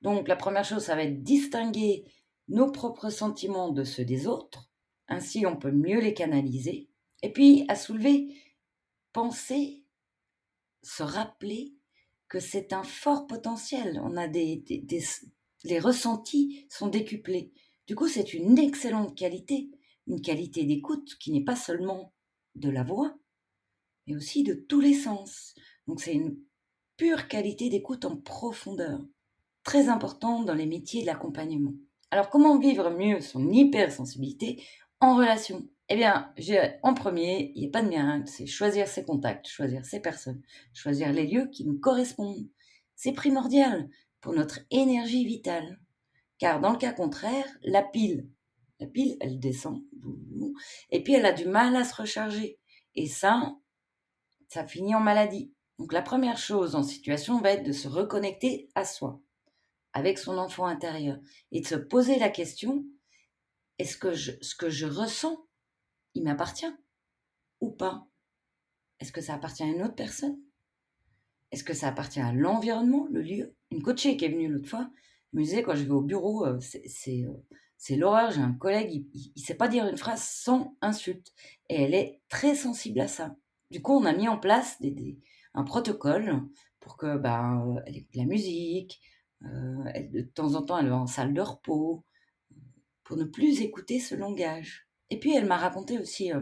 Donc 0.00 0.26
la 0.26 0.36
première 0.36 0.64
chose, 0.64 0.84
ça 0.84 0.96
va 0.96 1.04
être 1.04 1.22
distinguer 1.22 2.04
nos 2.48 2.70
propres 2.70 3.10
sentiments 3.10 3.70
de 3.70 3.84
ceux 3.84 4.04
des 4.04 4.26
autres, 4.26 4.70
ainsi 5.08 5.46
on 5.46 5.56
peut 5.56 5.70
mieux 5.70 6.00
les 6.00 6.14
canaliser. 6.14 6.88
Et 7.22 7.30
puis 7.32 7.64
à 7.68 7.76
soulever, 7.76 8.34
penser, 9.12 9.84
se 10.82 11.02
rappeler 11.02 11.74
que 12.28 12.40
c'est 12.40 12.72
un 12.72 12.82
fort 12.82 13.26
potentiel. 13.26 14.00
On 14.02 14.16
a 14.16 14.26
des, 14.26 14.64
les 15.64 15.78
ressentis 15.78 16.66
sont 16.70 16.88
décuplés. 16.88 17.52
Du 17.92 17.96
coup, 17.96 18.08
c'est 18.08 18.32
une 18.32 18.58
excellente 18.58 19.14
qualité, 19.14 19.68
une 20.06 20.22
qualité 20.22 20.64
d'écoute 20.64 21.14
qui 21.20 21.30
n'est 21.30 21.44
pas 21.44 21.56
seulement 21.56 22.14
de 22.54 22.70
la 22.70 22.84
voix, 22.84 23.18
mais 24.06 24.16
aussi 24.16 24.44
de 24.44 24.54
tous 24.54 24.80
les 24.80 24.94
sens. 24.94 25.54
Donc 25.86 26.00
c'est 26.00 26.14
une 26.14 26.38
pure 26.96 27.28
qualité 27.28 27.68
d'écoute 27.68 28.06
en 28.06 28.16
profondeur, 28.16 29.04
très 29.62 29.90
importante 29.90 30.46
dans 30.46 30.54
les 30.54 30.64
métiers 30.64 31.02
de 31.02 31.06
l'accompagnement. 31.06 31.74
Alors 32.10 32.30
comment 32.30 32.58
vivre 32.58 32.88
mieux 32.88 33.20
son 33.20 33.50
hypersensibilité 33.50 34.64
en 35.00 35.14
relation? 35.14 35.68
Eh 35.90 35.96
bien, 35.96 36.32
en 36.82 36.94
premier, 36.94 37.52
il 37.54 37.60
n'y 37.60 37.68
a 37.68 37.72
pas 37.72 37.82
de 37.82 37.90
miracle, 37.90 38.26
c'est 38.26 38.46
choisir 38.46 38.88
ses 38.88 39.04
contacts, 39.04 39.48
choisir 39.48 39.84
ses 39.84 40.00
personnes, 40.00 40.40
choisir 40.72 41.12
les 41.12 41.26
lieux 41.26 41.50
qui 41.52 41.66
nous 41.66 41.78
correspondent. 41.78 42.48
C'est 42.94 43.12
primordial 43.12 43.90
pour 44.22 44.32
notre 44.32 44.60
énergie 44.70 45.26
vitale. 45.26 45.78
Car 46.42 46.60
dans 46.60 46.72
le 46.72 46.76
cas 46.76 46.92
contraire, 46.92 47.46
la 47.62 47.84
pile, 47.84 48.28
la 48.80 48.88
pile, 48.88 49.16
elle 49.20 49.38
descend, 49.38 49.80
et 50.90 51.04
puis 51.04 51.12
elle 51.12 51.24
a 51.24 51.32
du 51.32 51.46
mal 51.46 51.76
à 51.76 51.84
se 51.84 51.94
recharger. 51.94 52.58
Et 52.96 53.06
ça, 53.06 53.54
ça 54.48 54.66
finit 54.66 54.96
en 54.96 54.98
maladie. 54.98 55.54
Donc 55.78 55.92
la 55.92 56.02
première 56.02 56.38
chose 56.38 56.74
en 56.74 56.82
situation 56.82 57.40
va 57.40 57.52
être 57.52 57.62
de 57.62 57.70
se 57.70 57.86
reconnecter 57.86 58.68
à 58.74 58.84
soi, 58.84 59.22
avec 59.92 60.18
son 60.18 60.36
enfant 60.36 60.66
intérieur, 60.66 61.20
et 61.52 61.60
de 61.60 61.66
se 61.68 61.76
poser 61.76 62.18
la 62.18 62.28
question, 62.28 62.84
est-ce 63.78 63.96
que 63.96 64.12
ce 64.12 64.56
que 64.56 64.68
je 64.68 64.86
ressens 64.86 65.46
il 66.14 66.24
m'appartient 66.24 66.74
ou 67.60 67.70
pas? 67.70 68.08
Est-ce 68.98 69.12
que 69.12 69.20
ça 69.20 69.34
appartient 69.34 69.62
à 69.62 69.66
une 69.66 69.84
autre 69.84 69.94
personne? 69.94 70.40
Est-ce 71.52 71.62
que 71.62 71.72
ça 71.72 71.86
appartient 71.86 72.18
à 72.18 72.32
l'environnement, 72.32 73.06
le 73.12 73.22
lieu? 73.22 73.54
Une 73.70 73.80
coachée 73.80 74.16
qui 74.16 74.24
est 74.24 74.30
venue 74.30 74.48
l'autre 74.48 74.68
fois 74.68 74.90
me 75.32 75.42
disait 75.42 75.62
quand 75.62 75.74
je 75.74 75.84
vais 75.84 75.90
au 75.90 76.02
bureau, 76.02 76.46
euh, 76.46 76.58
c'est 76.60 77.24
euh, 77.24 77.32
c'est 77.76 77.96
l'horreur. 77.96 78.30
J'ai 78.30 78.40
un 78.40 78.52
collègue, 78.52 79.06
il 79.12 79.32
ne 79.36 79.42
sait 79.42 79.56
pas 79.56 79.68
dire 79.68 79.86
une 79.88 79.96
phrase 79.96 80.22
sans 80.22 80.76
insulte. 80.80 81.32
Et 81.68 81.82
elle 81.82 81.94
est 81.94 82.20
très 82.28 82.54
sensible 82.54 83.00
à 83.00 83.08
ça. 83.08 83.36
Du 83.70 83.82
coup, 83.82 83.92
on 83.92 84.04
a 84.04 84.12
mis 84.12 84.28
en 84.28 84.38
place 84.38 84.80
des, 84.80 85.18
un 85.54 85.64
protocole 85.64 86.42
pour 86.78 86.96
que 86.96 87.16
ben, 87.16 87.82
elle 87.86 87.96
écoute 87.96 88.14
la 88.14 88.24
musique. 88.24 89.00
Euh, 89.44 90.08
de 90.12 90.22
temps 90.22 90.54
en 90.54 90.62
temps, 90.62 90.78
elle 90.78 90.88
va 90.88 90.96
en 90.98 91.06
salle 91.06 91.34
de 91.34 91.40
repos 91.40 92.04
pour 93.02 93.16
ne 93.16 93.24
plus 93.24 93.60
écouter 93.62 93.98
ce 93.98 94.14
langage. 94.14 94.88
Et 95.10 95.18
puis, 95.18 95.34
elle 95.34 95.46
m'a 95.46 95.56
raconté 95.56 95.98
aussi, 95.98 96.32
euh, 96.32 96.40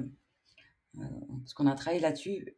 euh, 0.99 1.04
parce 1.40 1.54
qu'on 1.54 1.66
a 1.66 1.75
travaillé 1.75 2.00
là-dessus 2.00 2.56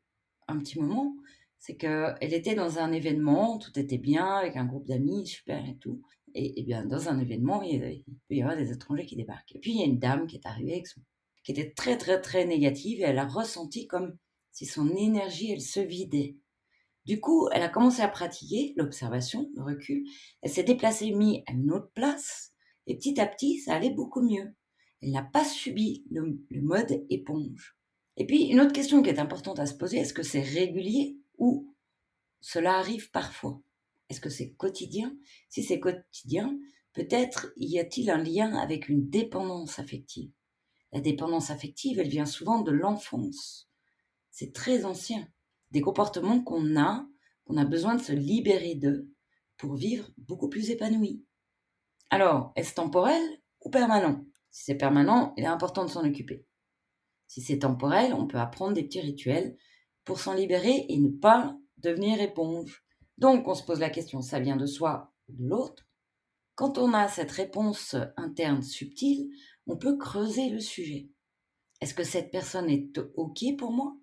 un 0.48 0.58
petit 0.58 0.80
moment, 0.80 1.14
c'est 1.58 1.76
qu'elle 1.76 2.34
était 2.34 2.56
dans 2.56 2.78
un 2.80 2.90
événement, 2.92 3.58
tout 3.58 3.78
était 3.78 3.98
bien, 3.98 4.26
avec 4.26 4.56
un 4.56 4.64
groupe 4.64 4.86
d'amis, 4.86 5.26
super 5.26 5.64
et 5.68 5.76
tout. 5.76 6.02
Et, 6.34 6.62
bien, 6.62 6.84
dans 6.84 7.08
un 7.08 7.18
événement, 7.18 7.62
il, 7.62 8.04
peut 8.28 8.34
y 8.34 8.42
avoir 8.42 8.56
des 8.56 8.72
étrangers 8.72 9.06
qui 9.06 9.16
débarquent. 9.16 9.54
Et 9.54 9.58
puis, 9.58 9.72
il 9.72 9.78
y 9.78 9.82
a 9.82 9.86
une 9.86 9.98
dame 9.98 10.26
qui 10.26 10.36
est 10.36 10.46
arrivée, 10.46 10.72
avec 10.72 10.86
son, 10.86 11.00
qui 11.44 11.52
était 11.52 11.72
très, 11.72 11.98
très, 11.98 12.20
très 12.20 12.44
négative, 12.44 13.00
et 13.00 13.04
elle 13.04 13.18
a 13.18 13.26
ressenti 13.26 13.86
comme 13.86 14.16
si 14.50 14.66
son 14.66 14.94
énergie, 14.94 15.52
elle 15.52 15.60
se 15.60 15.80
vidait. 15.80 16.36
Du 17.04 17.20
coup, 17.20 17.48
elle 17.52 17.62
a 17.62 17.68
commencé 17.68 18.00
à 18.02 18.08
pratiquer 18.08 18.74
l'observation, 18.76 19.50
le 19.56 19.62
recul. 19.62 20.04
Elle 20.42 20.50
s'est 20.50 20.62
déplacée, 20.62 21.10
mise 21.12 21.42
à 21.48 21.52
une 21.52 21.72
autre 21.72 21.90
place, 21.94 22.52
et 22.86 22.96
petit 22.96 23.20
à 23.20 23.26
petit, 23.26 23.58
ça 23.58 23.74
allait 23.74 23.90
beaucoup 23.90 24.22
mieux. 24.22 24.54
Elle 25.00 25.10
n'a 25.10 25.22
pas 25.22 25.44
subi 25.44 26.04
le, 26.10 26.38
mode 26.60 27.04
éponge. 27.10 27.76
Et 28.16 28.26
puis, 28.26 28.44
une 28.44 28.60
autre 28.60 28.72
question 28.72 29.02
qui 29.02 29.10
est 29.10 29.18
importante 29.18 29.58
à 29.58 29.66
se 29.66 29.74
poser, 29.74 29.98
est-ce 29.98 30.14
que 30.14 30.22
c'est 30.22 30.42
régulier 30.42 31.18
ou 31.38 31.74
cela 32.40 32.78
arrive 32.78 33.10
parfois? 33.10 33.60
Est-ce 34.08 34.20
que 34.20 34.30
c'est 34.30 34.52
quotidien? 34.52 35.16
Si 35.48 35.62
c'est 35.62 35.80
quotidien, 35.80 36.58
peut-être 36.92 37.52
y 37.56 37.78
a-t-il 37.78 38.10
un 38.10 38.22
lien 38.22 38.54
avec 38.56 38.88
une 38.88 39.08
dépendance 39.08 39.78
affective. 39.78 40.30
La 40.92 41.00
dépendance 41.00 41.50
affective, 41.50 41.98
elle 41.98 42.08
vient 42.08 42.26
souvent 42.26 42.60
de 42.60 42.70
l'enfance. 42.70 43.70
C'est 44.30 44.52
très 44.52 44.84
ancien. 44.84 45.26
Des 45.70 45.80
comportements 45.80 46.42
qu'on 46.42 46.76
a, 46.76 47.06
qu'on 47.44 47.56
a 47.56 47.64
besoin 47.64 47.94
de 47.94 48.02
se 48.02 48.12
libérer 48.12 48.74
d'eux 48.74 49.10
pour 49.56 49.74
vivre 49.74 50.10
beaucoup 50.18 50.48
plus 50.48 50.70
épanoui. 50.70 51.24
Alors, 52.10 52.52
est-ce 52.56 52.74
temporel 52.74 53.22
ou 53.64 53.70
permanent? 53.70 54.24
Si 54.50 54.64
c'est 54.64 54.74
permanent, 54.74 55.32
il 55.38 55.44
est 55.44 55.46
important 55.46 55.84
de 55.84 55.90
s'en 55.90 56.06
occuper. 56.06 56.44
Si 57.26 57.40
c'est 57.40 57.60
temporel, 57.60 58.12
on 58.12 58.26
peut 58.26 58.38
apprendre 58.38 58.74
des 58.74 58.84
petits 58.84 59.00
rituels 59.00 59.56
pour 60.04 60.20
s'en 60.20 60.34
libérer 60.34 60.84
et 60.90 60.98
ne 60.98 61.08
pas 61.08 61.56
devenir 61.78 62.20
éponge. 62.20 62.81
Donc 63.18 63.46
on 63.48 63.54
se 63.54 63.64
pose 63.64 63.80
la 63.80 63.90
question, 63.90 64.20
ça 64.20 64.40
vient 64.40 64.56
de 64.56 64.66
soi 64.66 65.12
ou 65.28 65.34
de 65.36 65.48
l'autre 65.48 65.86
Quand 66.54 66.78
on 66.78 66.92
a 66.92 67.08
cette 67.08 67.30
réponse 67.30 67.96
interne 68.16 68.62
subtile, 68.62 69.30
on 69.66 69.76
peut 69.76 69.96
creuser 69.96 70.50
le 70.50 70.60
sujet. 70.60 71.08
Est-ce 71.80 71.94
que 71.94 72.04
cette 72.04 72.30
personne 72.30 72.70
est 72.70 72.98
OK 73.16 73.44
pour 73.58 73.72
moi? 73.72 73.96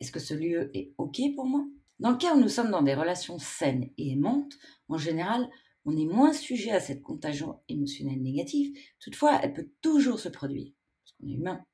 Est-ce 0.00 0.12
que 0.12 0.20
ce 0.20 0.34
lieu 0.34 0.70
est 0.76 0.92
OK 0.98 1.20
pour 1.34 1.46
moi? 1.46 1.64
Dans 1.98 2.10
le 2.10 2.16
cas 2.16 2.34
où 2.34 2.40
nous 2.40 2.48
sommes 2.48 2.70
dans 2.70 2.82
des 2.82 2.94
relations 2.94 3.38
saines 3.38 3.90
et 3.96 4.12
aimantes, 4.12 4.54
en 4.88 4.98
général, 4.98 5.48
on 5.84 5.96
est 5.96 6.06
moins 6.06 6.32
sujet 6.32 6.72
à 6.72 6.80
cette 6.80 7.02
contagion 7.02 7.60
émotionnelle 7.68 8.22
négative. 8.22 8.76
Toutefois, 9.00 9.38
elle 9.42 9.52
peut 9.52 9.70
toujours 9.80 10.18
se 10.18 10.28
produire, 10.28 10.72
parce 11.02 11.16
qu'on 11.16 11.28
est 11.28 11.36
humain. 11.36 11.64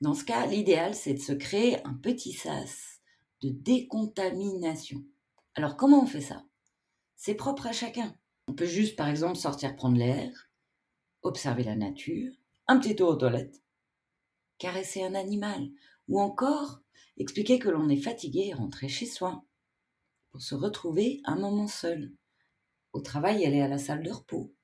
Dans 0.00 0.14
ce 0.14 0.24
cas, 0.24 0.46
l'idéal, 0.46 0.94
c'est 0.94 1.14
de 1.14 1.20
se 1.20 1.32
créer 1.32 1.84
un 1.86 1.94
petit 1.94 2.32
sas 2.32 3.00
de 3.42 3.50
décontamination. 3.50 5.04
Alors, 5.54 5.76
comment 5.76 6.02
on 6.02 6.06
fait 6.06 6.20
ça? 6.20 6.44
C'est 7.16 7.34
propre 7.34 7.66
à 7.66 7.72
chacun. 7.72 8.16
On 8.48 8.54
peut 8.54 8.66
juste, 8.66 8.96
par 8.96 9.08
exemple, 9.08 9.36
sortir 9.36 9.76
prendre 9.76 9.98
l'air, 9.98 10.50
observer 11.22 11.62
la 11.62 11.76
nature, 11.76 12.32
un 12.66 12.78
petit 12.78 12.96
tour 12.96 13.10
aux 13.10 13.16
toilettes, 13.16 13.62
caresser 14.58 15.02
un 15.02 15.14
animal, 15.14 15.68
ou 16.08 16.20
encore 16.20 16.80
expliquer 17.18 17.58
que 17.58 17.68
l'on 17.68 17.88
est 17.88 18.00
fatigué 18.00 18.46
et 18.48 18.54
rentrer 18.54 18.88
chez 18.88 19.06
soi, 19.06 19.44
pour 20.30 20.40
se 20.40 20.54
retrouver 20.54 21.20
un 21.24 21.36
moment 21.36 21.68
seul. 21.68 22.12
Au 22.92 23.00
travail, 23.00 23.44
aller 23.44 23.60
à 23.60 23.68
la 23.68 23.78
salle 23.78 24.02
de 24.02 24.10
repos, 24.10 24.54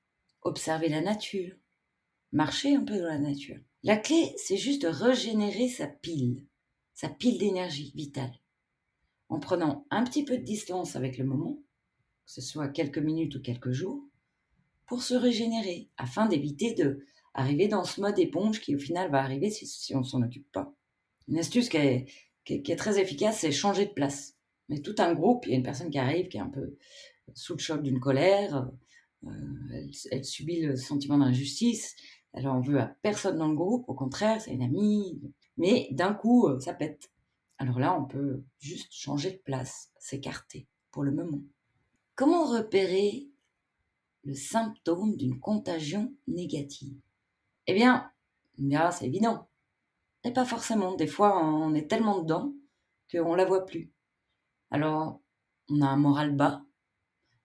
observer 0.41 0.89
la 0.89 1.01
nature, 1.01 1.55
marcher 2.31 2.75
un 2.75 2.83
peu 2.83 2.97
dans 2.97 3.07
la 3.07 3.19
nature. 3.19 3.59
La 3.83 3.97
clé, 3.97 4.33
c'est 4.37 4.57
juste 4.57 4.81
de 4.81 4.87
régénérer 4.87 5.69
sa 5.69 5.87
pile, 5.87 6.45
sa 6.93 7.09
pile 7.09 7.37
d'énergie 7.37 7.91
vitale, 7.95 8.38
en 9.29 9.39
prenant 9.39 9.85
un 9.91 10.03
petit 10.03 10.25
peu 10.25 10.37
de 10.37 10.43
distance 10.43 10.95
avec 10.95 11.17
le 11.17 11.23
moment, 11.23 11.59
que 12.25 12.31
ce 12.31 12.41
soit 12.41 12.67
quelques 12.67 12.99
minutes 12.99 13.35
ou 13.35 13.41
quelques 13.41 13.71
jours, 13.71 14.03
pour 14.85 15.03
se 15.03 15.13
régénérer, 15.13 15.89
afin 15.97 16.25
d'éviter 16.25 16.73
de 16.73 17.05
arriver 17.33 17.67
dans 17.67 17.83
ce 17.83 18.01
mode 18.01 18.17
éponge 18.17 18.59
qui 18.59 18.75
au 18.75 18.79
final 18.79 19.11
va 19.11 19.21
arriver 19.21 19.49
si, 19.51 19.95
on 19.95 19.99
ne 19.99 20.03
s'en 20.03 20.23
occupe 20.23 20.51
pas. 20.51 20.73
Une 21.27 21.37
astuce 21.37 21.69
qui 21.69 21.77
est, 21.77 22.77
très 22.77 22.99
efficace, 22.99 23.39
c'est 23.39 23.51
changer 23.51 23.85
de 23.85 23.91
place. 23.91 24.35
Mais 24.67 24.81
tout 24.81 24.95
un 24.97 25.13
groupe, 25.13 25.45
il 25.45 25.51
y 25.51 25.53
a 25.53 25.57
une 25.57 25.63
personne 25.63 25.91
qui 25.91 25.99
arrive, 25.99 26.27
qui 26.27 26.37
est 26.37 26.41
un 26.41 26.49
peu 26.49 26.75
sous 27.35 27.53
le 27.53 27.59
choc 27.59 27.83
d'une 27.83 27.99
colère, 27.99 28.69
euh, 29.25 29.87
elle, 30.11 30.25
subit 30.25 30.61
le 30.61 30.75
sentiment 30.75 31.19
d'injustice, 31.19 31.95
elle 32.33 32.47
en 32.47 32.61
veut 32.61 32.79
à 32.79 32.95
personne 33.01 33.37
dans 33.37 33.47
le 33.47 33.55
groupe, 33.55 33.87
au 33.87 33.93
contraire, 33.93 34.41
c'est 34.41 34.51
une 34.51 34.63
amie, 34.63 35.21
mais 35.57 35.87
d'un 35.91 36.13
coup, 36.13 36.47
euh, 36.47 36.59
ça 36.59 36.73
pète. 36.73 37.11
Alors 37.59 37.77
là, 37.77 37.99
on 37.99 38.05
peut 38.05 38.41
juste 38.59 38.93
changer 38.93 39.31
de 39.31 39.37
place, 39.37 39.91
s'écarter 39.99 40.67
pour 40.91 41.03
le 41.03 41.11
moment. 41.11 41.41
Comment 42.15 42.45
repérer 42.45 43.27
le 44.23 44.33
symptôme 44.33 45.17
d'une 45.17 45.39
contagion 45.39 46.13
négative? 46.27 46.97
Eh 47.67 47.73
bien, 47.73 48.11
c'est 48.91 49.05
évident. 49.05 49.49
Et 50.23 50.31
pas 50.31 50.45
forcément. 50.45 50.95
Des 50.95 51.07
fois, 51.07 51.45
on 51.45 51.73
est 51.73 51.89
tellement 51.89 52.21
dedans 52.21 52.53
qu'on 53.11 53.33
ne 53.33 53.37
la 53.37 53.45
voit 53.45 53.65
plus. 53.65 53.91
Alors, 54.71 55.21
on 55.69 55.81
a 55.81 55.87
un 55.87 55.97
moral 55.97 56.35
bas, 56.35 56.63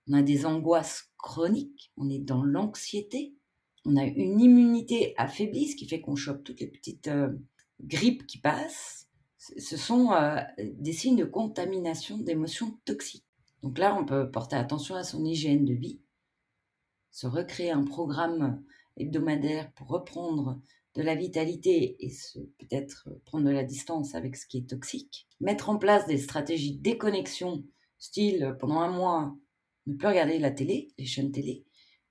on 0.08 0.12
a 0.12 0.22
des 0.22 0.46
angoisses 0.46 1.10
chroniques, 1.18 1.92
on 1.96 2.08
est 2.08 2.18
dans 2.18 2.44
l'anxiété, 2.44 3.34
on 3.84 3.96
a 3.96 4.04
une 4.04 4.40
immunité 4.40 5.14
affaiblie, 5.16 5.68
ce 5.68 5.76
qui 5.76 5.88
fait 5.88 6.00
qu'on 6.00 6.16
chope 6.16 6.44
toutes 6.44 6.60
les 6.60 6.68
petites 6.68 7.08
euh, 7.08 7.32
grippes 7.80 8.26
qui 8.26 8.38
passent. 8.38 9.03
Ce 9.56 9.76
sont 9.76 10.12
euh, 10.12 10.40
des 10.58 10.92
signes 10.92 11.16
de 11.16 11.24
contamination 11.24 12.18
d'émotions 12.18 12.78
toxiques. 12.84 13.26
Donc 13.62 13.78
là, 13.78 13.96
on 13.98 14.04
peut 14.04 14.30
porter 14.30 14.56
attention 14.56 14.94
à 14.94 15.04
son 15.04 15.24
hygiène 15.24 15.64
de 15.64 15.74
vie, 15.74 16.00
se 17.10 17.26
recréer 17.26 17.70
un 17.70 17.84
programme 17.84 18.62
hebdomadaire 18.96 19.72
pour 19.72 19.88
reprendre 19.88 20.60
de 20.94 21.02
la 21.02 21.14
vitalité 21.14 21.96
et 22.04 22.12
peut-être 22.58 23.08
prendre 23.24 23.46
de 23.46 23.50
la 23.50 23.64
distance 23.64 24.14
avec 24.14 24.36
ce 24.36 24.46
qui 24.46 24.58
est 24.58 24.68
toxique, 24.68 25.26
mettre 25.40 25.68
en 25.68 25.78
place 25.78 26.06
des 26.06 26.18
stratégies 26.18 26.76
de 26.76 26.82
déconnexion, 26.82 27.64
style 27.98 28.56
pendant 28.60 28.80
un 28.80 28.90
mois, 28.90 29.34
ne 29.86 29.94
plus 29.94 30.08
regarder 30.08 30.38
la 30.38 30.50
télé, 30.50 30.92
les 30.98 31.06
chaînes 31.06 31.32
télé, 31.32 31.64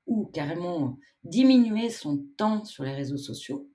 ou 0.06 0.26
carrément 0.26 1.00
diminuer 1.24 1.90
son 1.90 2.26
temps 2.38 2.66
sur 2.66 2.84
les 2.84 2.94
réseaux 2.94 3.18
sociaux, 3.18 3.70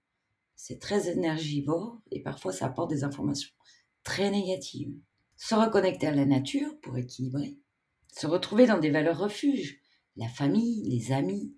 c'est 0.59 0.81
très 0.81 1.09
énergivore 1.09 2.01
et 2.11 2.21
parfois 2.21 2.53
ça 2.53 2.67
apporte 2.67 2.91
des 2.91 3.05
informations 3.05 3.55
très 4.03 4.29
négatives. 4.31 4.93
Se 5.37 5.55
reconnecter 5.55 6.09
à 6.09 6.15
la 6.15 6.27
nature 6.27 6.81
pour 6.81 6.99
équilibrer, 6.99 7.57
se 8.13 8.27
retrouver 8.27 8.67
dans 8.67 8.79
des 8.79 8.91
valeurs 8.91 9.19
refuges, 9.19 9.81
la 10.17 10.29
famille, 10.29 10.83
les 10.91 11.13
amis, 11.13 11.55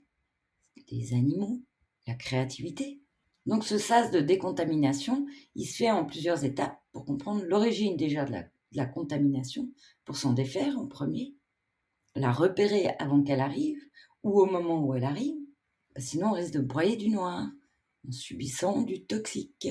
les 0.90 1.14
animaux, 1.14 1.62
la 2.07 2.14
créativité. 2.14 3.00
Donc 3.47 3.64
ce 3.64 3.78
sas 3.78 4.11
de 4.11 4.21
décontamination, 4.21 5.26
il 5.54 5.64
se 5.64 5.78
fait 5.78 5.90
en 5.90 6.04
plusieurs 6.04 6.45
étapes 6.45 6.78
pour 6.92 7.07
comprendre 7.07 7.42
l'origine 7.45 7.97
déjà 7.97 8.26
de 8.26 8.35
la 8.73 8.87
contamination, 8.87 9.71
pour 10.04 10.19
s'en 10.19 10.35
défaire 10.35 10.78
en 10.78 10.87
premier, 10.87 11.35
la 12.14 12.33
repérer 12.33 12.88
avant 12.99 13.23
qu'elle 13.23 13.40
arrive 13.40 13.80
ou 14.23 14.42
au 14.42 14.45
moment 14.45 14.85
où 14.85 14.95
elle 14.95 15.04
arrive, 15.04 15.38
sinon 15.97 16.28
on 16.28 16.33
risque 16.33 16.52
de 16.52 16.61
broyer 16.61 16.97
du 16.97 17.09
noir 17.09 17.49
en 18.07 18.12
subissant 18.12 18.83
du 18.83 19.04
toxique 19.04 19.69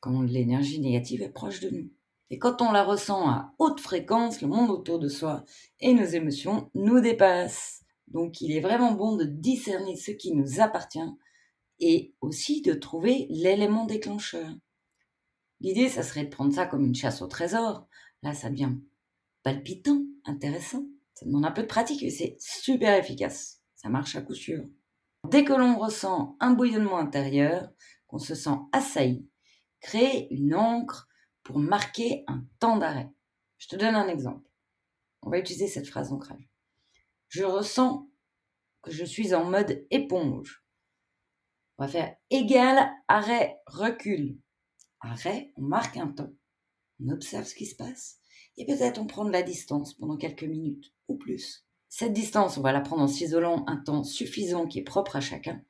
quand 0.00 0.22
l'énergie 0.22 0.80
négative 0.80 1.22
est 1.22 1.30
proche 1.30 1.60
de 1.60 1.70
nous. 1.70 1.90
Et 2.30 2.38
quand 2.38 2.60
on 2.60 2.72
la 2.72 2.82
ressent 2.82 3.28
à 3.28 3.54
haute 3.58 3.80
fréquence, 3.80 4.42
le 4.42 4.48
monde 4.48 4.70
autour 4.70 4.98
de 4.98 5.08
soi 5.08 5.44
et 5.80 5.94
nos 5.94 6.04
émotions 6.04 6.70
nous 6.74 7.00
dépassent. 7.00 7.84
Donc 8.08 8.40
il 8.40 8.52
est 8.52 8.60
vraiment 8.60 8.92
bon 8.92 9.16
de 9.16 9.24
discerner 9.24 9.96
ce 9.96 10.10
qui 10.10 10.32
nous 10.32 10.60
appartient 10.60 10.98
et 11.80 12.14
aussi 12.20 12.62
de 12.62 12.72
trouver 12.72 13.26
l'élément 13.30 13.84
déclencheur. 13.84 14.48
L'idée, 15.60 15.88
ça 15.88 16.02
serait 16.02 16.24
de 16.24 16.30
prendre 16.30 16.54
ça 16.54 16.66
comme 16.66 16.84
une 16.84 16.94
chasse 16.94 17.22
au 17.22 17.26
trésor. 17.26 17.86
Là, 18.22 18.34
ça 18.34 18.50
devient 18.50 18.72
palpitant, 19.42 20.02
intéressant. 20.24 20.84
Ça 21.14 21.24
demande 21.24 21.46
un 21.46 21.52
peu 21.52 21.62
de 21.62 21.66
pratique, 21.66 22.02
mais 22.02 22.10
c'est 22.10 22.36
super 22.38 22.98
efficace. 22.98 23.60
Ça 23.74 23.88
marche 23.88 24.16
à 24.16 24.20
coup 24.20 24.34
sûr. 24.34 24.64
Dès 25.30 25.44
que 25.44 25.52
l'on 25.52 25.78
ressent 25.78 26.36
un 26.40 26.52
bouillonnement 26.52 26.98
intérieur, 26.98 27.68
qu'on 28.06 28.18
se 28.18 28.34
sent 28.34 28.56
assailli, 28.72 29.28
créez 29.80 30.32
une 30.32 30.54
encre 30.54 31.08
pour 31.42 31.58
marquer 31.58 32.24
un 32.28 32.44
temps 32.60 32.76
d'arrêt. 32.76 33.10
Je 33.58 33.68
te 33.68 33.76
donne 33.76 33.96
un 33.96 34.08
exemple. 34.08 34.48
On 35.22 35.30
va 35.30 35.38
utiliser 35.38 35.66
cette 35.66 35.88
phrase 35.88 36.10
d'ancrage. 36.10 36.48
Je 37.28 37.44
ressens 37.44 38.08
que 38.82 38.92
je 38.92 39.04
suis 39.04 39.34
en 39.34 39.44
mode 39.44 39.84
éponge. 39.90 40.64
On 41.78 41.84
va 41.84 41.90
faire 41.90 42.16
égal, 42.30 42.90
arrêt, 43.08 43.60
recul. 43.66 44.38
Arrêt, 45.00 45.52
on 45.56 45.62
marque 45.62 45.96
un 45.96 46.08
temps. 46.08 46.32
On 47.00 47.08
observe 47.10 47.46
ce 47.46 47.54
qui 47.54 47.66
se 47.66 47.76
passe 47.76 48.20
et 48.56 48.64
peut-être 48.64 48.98
on 48.98 49.06
prend 49.06 49.24
de 49.24 49.32
la 49.32 49.42
distance 49.42 49.94
pendant 49.94 50.16
quelques 50.16 50.44
minutes 50.44 50.94
ou 51.08 51.16
plus. 51.16 51.65
Cette 51.88 52.12
distance, 52.12 52.58
on 52.58 52.62
va 52.62 52.72
la 52.72 52.80
prendre 52.80 53.02
en 53.02 53.08
s'isolant 53.08 53.64
un 53.66 53.76
temps 53.76 54.04
suffisant 54.04 54.66
qui 54.66 54.78
est 54.80 54.84
propre 54.84 55.16
à 55.16 55.20
chacun 55.20 55.62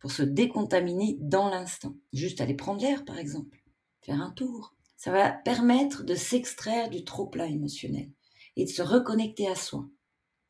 pour 0.00 0.12
se 0.12 0.22
décontaminer 0.22 1.18
dans 1.20 1.48
l'instant. 1.48 1.94
Juste 2.12 2.40
aller 2.40 2.54
prendre 2.54 2.80
l'air, 2.80 3.04
par 3.04 3.18
exemple, 3.18 3.62
faire 4.00 4.20
un 4.20 4.30
tour. 4.30 4.74
Ça 4.96 5.12
va 5.12 5.30
permettre 5.30 6.04
de 6.04 6.14
s'extraire 6.14 6.90
du 6.90 7.04
trop-plat 7.04 7.46
émotionnel 7.46 8.10
et 8.56 8.64
de 8.64 8.70
se 8.70 8.82
reconnecter 8.82 9.46
à 9.46 9.54
soi 9.54 9.88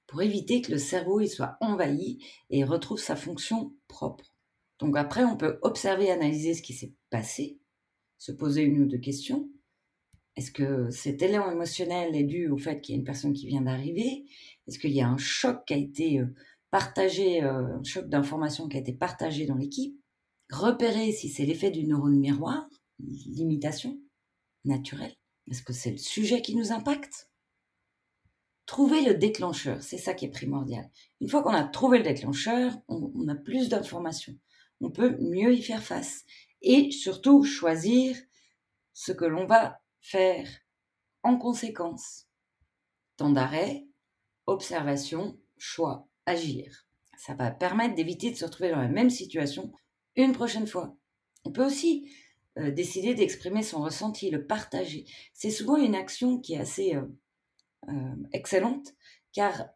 pour 0.07 0.23
éviter 0.23 0.63
que 0.63 0.73
le 0.73 0.79
cerveau 0.79 1.21
il 1.21 1.29
soit 1.29 1.59
envahi 1.61 2.19
et 2.49 2.65
retrouve 2.65 2.99
sa 2.99 3.15
fonction 3.15 3.75
propre. 3.89 4.35
Donc 4.79 4.97
après, 4.97 5.25
on 5.25 5.37
peut 5.37 5.59
observer, 5.63 6.11
analyser 6.11 6.55
ce 6.55 6.63
qui 6.63 6.73
s'est 6.73 6.95
passé, 7.11 7.59
se 8.17 8.33
poser 8.33 8.63
une 8.63 8.83
ou 8.83 8.87
deux 8.87 8.99
questions, 8.99 9.49
est-ce 10.39 10.53
que 10.53 10.89
cet 10.91 11.21
élan 11.21 11.51
émotionnel 11.51 12.15
est 12.15 12.23
dû 12.23 12.49
au 12.49 12.57
fait 12.57 12.81
qu'il 12.81 12.95
y 12.95 12.97
a 12.97 13.01
une 13.01 13.05
personne 13.05 13.33
qui 13.33 13.49
vient 13.49 13.63
d'arriver? 13.63 14.25
Est-ce 14.69 14.79
qu'il 14.79 14.93
y 14.93 15.01
a 15.01 15.09
un 15.09 15.17
choc 15.17 15.65
qui 15.67 15.75
a 15.75 15.77
été 15.77 16.21
euh, 16.21 16.33
partagé, 16.71 17.43
euh, 17.43 17.79
un 17.79 17.83
choc 17.83 18.09
d'information 18.09 18.69
qui 18.69 18.77
a 18.77 18.81
été 18.81 18.93
partagé 18.93 19.47
dans 19.47 19.57
l'équipe? 19.57 20.01
Repérer 20.49 21.11
si 21.11 21.29
c'est 21.29 21.45
l'effet 21.45 21.73
du 21.73 21.85
neurone 21.85 22.21
miroir, 22.21 22.69
l'imitation 23.01 23.99
naturelle. 24.65 25.17
Est-ce 25.51 25.65
que 25.65 25.73
c'est 25.73 25.91
le 25.91 25.99
sujet 25.99 26.41
qui 26.41 26.55
nous 26.55 26.71
impacte? 26.71 27.29
Trouver 28.67 29.03
le 29.03 29.15
déclencheur, 29.15 29.83
c'est 29.83 29.99
ça 29.99 30.15
qui 30.15 30.27
est 30.27 30.31
primordial. 30.31 30.89
Une 31.21 31.29
fois 31.29 31.43
qu'on 31.43 31.51
a 31.51 31.65
trouvé 31.65 31.99
le 31.99 32.05
déclencheur, 32.05 32.75
on 32.87 33.27
a 33.27 33.35
plus 33.35 33.69
d'informations. 33.69 34.39
On 34.81 34.93
peut 34.93 35.17
mieux 35.19 35.53
y 35.53 35.63
faire 35.63 35.83
face. 35.83 36.25
Et 36.63 36.93
surtout, 36.93 37.43
choisir 37.43 38.17
ce 38.93 39.11
que 39.11 39.25
l'on 39.25 39.45
va 39.45 39.81
faire 40.01 40.49
en 41.23 41.37
conséquence. 41.37 42.27
Temps 43.17 43.31
d'arrêt, 43.31 43.87
observation, 44.47 45.39
choix, 45.57 46.09
agir. 46.27 46.87
Ça 47.17 47.35
va 47.35 47.51
permettre 47.51 47.95
d'éviter 47.95 48.31
de 48.31 48.37
se 48.37 48.45
retrouver 48.45 48.71
dans 48.71 48.81
la 48.81 48.89
même 48.89 49.11
situation 49.11 49.73
une 50.17 50.33
prochaine 50.33 50.67
fois. 50.67 50.97
On 51.45 51.53
peut 51.53 51.65
aussi 51.65 52.11
euh, 52.59 52.71
décider 52.71 53.15
d'exprimer 53.15 53.63
son 53.63 53.83
ressenti, 53.83 54.31
le 54.31 54.47
partager. 54.47 55.07
C'est 55.33 55.51
souvent 55.51 55.77
une 55.77 55.95
action 55.95 56.41
qui 56.41 56.55
est 56.55 56.61
assez 56.61 56.95
euh, 56.95 57.03
euh, 57.89 58.17
excellente, 58.33 58.95
car 59.33 59.69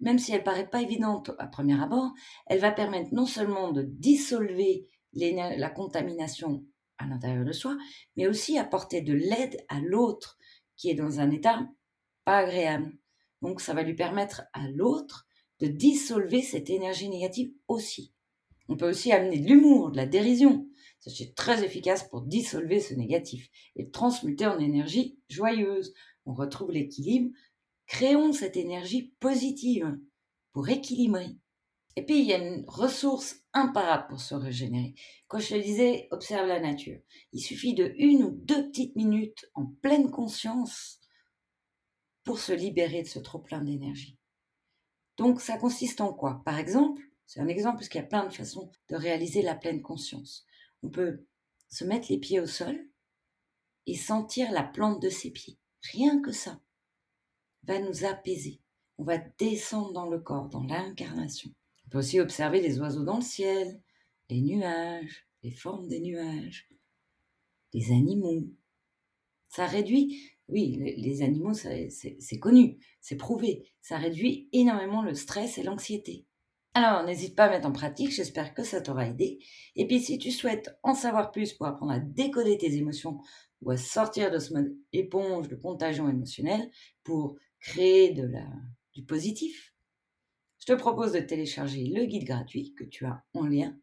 même 0.00 0.18
si 0.18 0.32
elle 0.32 0.44
paraît 0.44 0.68
pas 0.68 0.82
évidente 0.82 1.32
à 1.38 1.46
premier 1.46 1.80
abord, 1.80 2.12
elle 2.46 2.60
va 2.60 2.70
permettre 2.70 3.12
non 3.12 3.26
seulement 3.26 3.72
de 3.72 3.82
dissolver 3.82 4.86
la 5.12 5.70
contamination 5.70 6.64
à 7.00 7.06
l'intérieur 7.06 7.44
de 7.44 7.52
soi, 7.52 7.76
mais 8.16 8.26
aussi 8.26 8.58
apporter 8.58 9.00
de 9.00 9.12
l'aide 9.12 9.64
à 9.68 9.80
l'autre 9.80 10.38
qui 10.76 10.90
est 10.90 10.94
dans 10.94 11.20
un 11.20 11.30
état 11.30 11.68
pas 12.24 12.38
agréable. 12.38 12.96
Donc 13.42 13.60
ça 13.60 13.74
va 13.74 13.82
lui 13.82 13.94
permettre 13.94 14.42
à 14.52 14.68
l'autre 14.68 15.26
de 15.60 15.66
dissolver 15.66 16.42
cette 16.42 16.70
énergie 16.70 17.08
négative 17.08 17.52
aussi. 17.68 18.12
On 18.68 18.76
peut 18.76 18.88
aussi 18.88 19.12
amener 19.12 19.38
de 19.38 19.48
l'humour, 19.48 19.90
de 19.90 19.96
la 19.96 20.06
dérision. 20.06 20.68
C'est 21.00 21.34
très 21.34 21.64
efficace 21.64 22.08
pour 22.08 22.22
dissolver 22.22 22.80
ce 22.80 22.94
négatif 22.94 23.50
et 23.74 23.84
le 23.84 23.90
transmuter 23.90 24.46
en 24.46 24.58
énergie 24.58 25.18
joyeuse. 25.28 25.94
On 26.26 26.34
retrouve 26.34 26.70
l'équilibre. 26.70 27.30
Créons 27.86 28.32
cette 28.32 28.56
énergie 28.56 29.12
positive 29.18 29.98
pour 30.52 30.68
équilibrer. 30.68 31.36
Et 31.96 32.04
puis, 32.04 32.20
il 32.20 32.26
y 32.26 32.32
a 32.32 32.38
une 32.38 32.64
ressource 32.68 33.42
imparable 33.52 34.06
pour 34.08 34.20
se 34.20 34.34
régénérer. 34.34 34.94
Quand 35.28 35.38
je 35.38 35.48
te 35.48 35.60
disais, 35.60 36.08
observe 36.12 36.46
la 36.46 36.60
nature. 36.60 37.00
Il 37.32 37.40
suffit 37.40 37.74
de 37.74 37.92
une 37.98 38.22
ou 38.22 38.30
deux 38.30 38.68
petites 38.68 38.96
minutes 38.96 39.50
en 39.54 39.66
pleine 39.66 40.10
conscience 40.10 41.00
pour 42.24 42.38
se 42.38 42.52
libérer 42.52 43.02
de 43.02 43.08
ce 43.08 43.18
trop-plein 43.18 43.60
d'énergie. 43.60 44.16
Donc, 45.16 45.40
ça 45.40 45.58
consiste 45.58 46.00
en 46.00 46.12
quoi? 46.12 46.42
Par 46.44 46.58
exemple, 46.58 47.02
c'est 47.26 47.40
un 47.40 47.48
exemple 47.48 47.76
parce 47.76 47.88
qu'il 47.88 48.00
y 48.00 48.04
a 48.04 48.06
plein 48.06 48.26
de 48.26 48.32
façons 48.32 48.70
de 48.88 48.96
réaliser 48.96 49.42
la 49.42 49.54
pleine 49.54 49.82
conscience. 49.82 50.46
On 50.82 50.90
peut 50.90 51.26
se 51.68 51.84
mettre 51.84 52.06
les 52.10 52.18
pieds 52.18 52.40
au 52.40 52.46
sol 52.46 52.88
et 53.86 53.96
sentir 53.96 54.50
la 54.52 54.62
plante 54.62 55.02
de 55.02 55.08
ses 55.08 55.30
pieds. 55.30 55.58
Rien 55.92 56.20
que 56.20 56.32
ça 56.32 56.60
va 57.64 57.78
nous 57.78 58.04
apaiser. 58.04 58.60
on 58.98 59.04
va 59.04 59.18
descendre 59.18 59.92
dans 59.92 60.06
le 60.06 60.20
corps, 60.20 60.48
dans 60.48 60.62
l'incarnation. 60.62 61.50
On 61.90 61.94
peut 61.94 61.98
aussi 61.98 62.20
observer 62.20 62.60
les 62.60 62.78
oiseaux 62.78 63.02
dans 63.02 63.16
le 63.16 63.22
ciel, 63.22 63.80
les 64.28 64.42
nuages, 64.42 65.26
les 65.42 65.50
formes 65.50 65.88
des 65.88 65.98
nuages, 65.98 66.68
les 67.74 67.90
animaux. 67.90 68.46
Ça 69.48 69.66
réduit, 69.66 70.30
oui, 70.46 70.94
les 70.96 71.22
animaux, 71.22 71.52
c'est 71.52 72.38
connu, 72.38 72.78
c'est 73.00 73.16
prouvé, 73.16 73.72
ça 73.80 73.98
réduit 73.98 74.48
énormément 74.52 75.02
le 75.02 75.14
stress 75.14 75.58
et 75.58 75.64
l'anxiété. 75.64 76.26
Alors, 76.74 77.02
n'hésite 77.02 77.34
pas 77.34 77.46
à 77.46 77.50
mettre 77.50 77.66
en 77.66 77.72
pratique, 77.72 78.12
j'espère 78.12 78.54
que 78.54 78.62
ça 78.62 78.80
t'aura 78.80 79.08
aidé. 79.08 79.40
Et 79.74 79.88
puis, 79.88 79.98
si 79.98 80.16
tu 80.18 80.30
souhaites 80.30 80.70
en 80.84 80.94
savoir 80.94 81.32
plus 81.32 81.54
pour 81.54 81.66
apprendre 81.66 81.90
à 81.90 81.98
décoder 81.98 82.56
tes 82.56 82.76
émotions 82.76 83.18
ou 83.62 83.72
à 83.72 83.76
sortir 83.76 84.30
de 84.30 84.38
ce 84.38 84.54
mode 84.54 84.76
éponge 84.92 85.48
de 85.48 85.56
contagion 85.56 86.08
émotionnelle 86.08 86.70
pour 87.02 87.36
créer 87.58 88.12
de 88.12 88.22
la, 88.22 88.46
du 88.94 89.02
positif, 89.02 89.69
je 90.60 90.66
te 90.66 90.78
propose 90.78 91.12
de 91.12 91.20
télécharger 91.20 91.86
le 91.86 92.04
guide 92.04 92.24
gratuit 92.24 92.74
que 92.74 92.84
tu 92.84 93.06
as 93.06 93.24
en 93.34 93.46
lien 93.46 93.76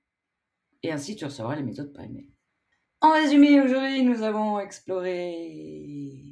et 0.83 0.91
ainsi 0.91 1.15
tu 1.15 1.25
recevras 1.25 1.55
les 1.55 1.63
méthodes 1.63 1.91
par 1.91 2.05
email. 2.05 2.31
En 3.01 3.13
résumé, 3.13 3.59
aujourd'hui, 3.59 4.03
nous 4.03 4.21
avons 4.21 4.59
exploré 4.59 6.23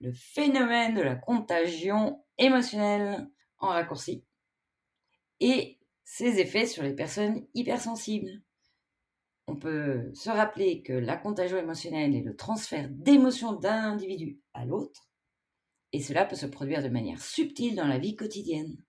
le 0.00 0.12
phénomène 0.12 0.94
de 0.94 1.02
la 1.02 1.14
contagion 1.14 2.24
émotionnelle 2.38 3.30
en 3.58 3.68
raccourci 3.68 4.24
et 5.40 5.78
ses 6.04 6.40
effets 6.40 6.66
sur 6.66 6.82
les 6.82 6.94
personnes 6.94 7.46
hypersensibles. 7.54 8.42
On 9.46 9.56
peut 9.56 10.10
se 10.14 10.30
rappeler 10.30 10.82
que 10.82 10.92
la 10.92 11.16
contagion 11.16 11.58
émotionnelle 11.58 12.14
est 12.14 12.22
le 12.22 12.36
transfert 12.36 12.88
d'émotions 12.90 13.52
d'un 13.52 13.82
individu 13.82 14.40
à 14.54 14.64
l'autre, 14.64 15.08
et 15.92 16.00
cela 16.00 16.24
peut 16.24 16.36
se 16.36 16.46
produire 16.46 16.82
de 16.82 16.88
manière 16.88 17.20
subtile 17.20 17.76
dans 17.76 17.86
la 17.86 17.98
vie 17.98 18.16
quotidienne. 18.16 18.82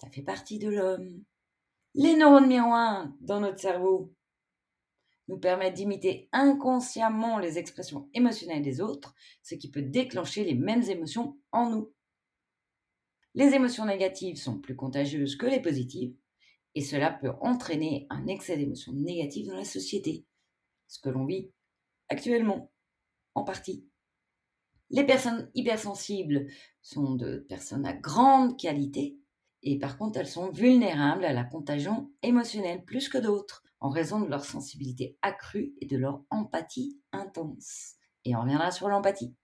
Ça 0.00 0.08
fait 0.10 0.22
partie 0.22 0.58
de 0.58 0.68
l'homme. 0.68 1.24
Les 1.94 2.14
neurones 2.14 2.46
miroirs 2.46 3.08
dans 3.20 3.40
notre 3.40 3.58
cerveau 3.58 4.14
nous 5.26 5.38
permettent 5.38 5.74
d'imiter 5.74 6.28
inconsciemment 6.32 7.38
les 7.38 7.58
expressions 7.58 8.08
émotionnelles 8.14 8.62
des 8.62 8.80
autres, 8.80 9.14
ce 9.42 9.54
qui 9.54 9.70
peut 9.70 9.82
déclencher 9.82 10.44
les 10.44 10.54
mêmes 10.54 10.84
émotions 10.84 11.38
en 11.52 11.70
nous. 11.70 11.92
Les 13.34 13.54
émotions 13.54 13.84
négatives 13.84 14.36
sont 14.36 14.58
plus 14.58 14.74
contagieuses 14.74 15.36
que 15.36 15.46
les 15.46 15.60
positives, 15.60 16.14
et 16.74 16.80
cela 16.80 17.12
peut 17.12 17.32
entraîner 17.40 18.06
un 18.10 18.26
excès 18.26 18.56
d'émotions 18.56 18.92
négatives 18.92 19.48
dans 19.48 19.56
la 19.56 19.64
société, 19.64 20.24
ce 20.86 20.98
que 21.00 21.10
l'on 21.10 21.26
vit 21.26 21.50
actuellement, 22.08 22.72
en 23.34 23.44
partie. 23.44 23.86
Les 24.90 25.04
personnes 25.04 25.50
hypersensibles 25.54 26.46
sont 26.80 27.14
de 27.14 27.44
personnes 27.48 27.84
à 27.84 27.92
grande 27.92 28.58
qualité, 28.58 29.18
et 29.62 29.78
par 29.78 29.98
contre 29.98 30.18
elles 30.18 30.28
sont 30.28 30.50
vulnérables 30.50 31.24
à 31.24 31.32
la 31.32 31.44
contagion 31.44 32.10
émotionnelle 32.22 32.84
plus 32.84 33.08
que 33.08 33.18
d'autres, 33.18 33.62
en 33.80 33.90
raison 33.90 34.20
de 34.20 34.28
leur 34.28 34.44
sensibilité 34.44 35.16
accrue 35.22 35.72
et 35.80 35.86
de 35.86 35.96
leur 35.96 36.22
empathie 36.30 36.98
intense. 37.12 37.94
Et 38.24 38.34
on 38.34 38.42
reviendra 38.42 38.70
sur 38.70 38.88
l'empathie. 38.88 39.34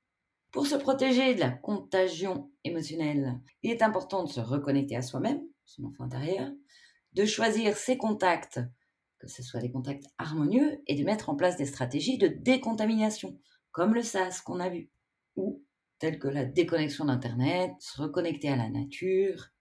Pour 0.51 0.67
se 0.67 0.77
protéger 0.77 1.35
de 1.35 1.41
la 1.41 1.51
contagion 1.51 2.51
émotionnelle, 2.63 3.41
il 3.63 3.71
est 3.71 3.83
important 3.83 4.25
de 4.25 4.29
se 4.29 4.41
reconnecter 4.41 4.97
à 4.97 5.03
soi-même, 5.03 5.43
son 5.65 5.85
enfant 5.85 6.05
intérieur, 6.05 6.51
de 7.13 7.25
choisir 7.25 7.77
ses 7.77 7.97
contacts, 7.97 8.61
que 9.19 9.29
ce 9.29 9.43
soit 9.43 9.61
des 9.61 9.73
contacts 9.73 10.07
harmonieux, 10.19 10.81
et 10.87 10.95
de 10.95 11.05
mettre 11.05 11.31
en 11.31 11.37
place 11.37 11.57
des 11.57 11.67
stratégies 11.67 12.19
de 12.19 12.29
décontamination, 12.29 13.39
comme 13.73 13.95
le 13.95 14.03
SAS 14.03 14.41
qu'on 14.43 14.61
a 14.61 14.69
vu, 14.69 14.91
ou 15.37 15.65
telles 15.99 16.19
que 16.19 16.29
la 16.29 16.45
déconnexion 16.45 17.07
d'Internet, 17.07 17.73
se 17.81 18.01
reconnecter 18.01 18.49
à 18.49 18.57
la 18.57 18.69
nature, 18.69 19.54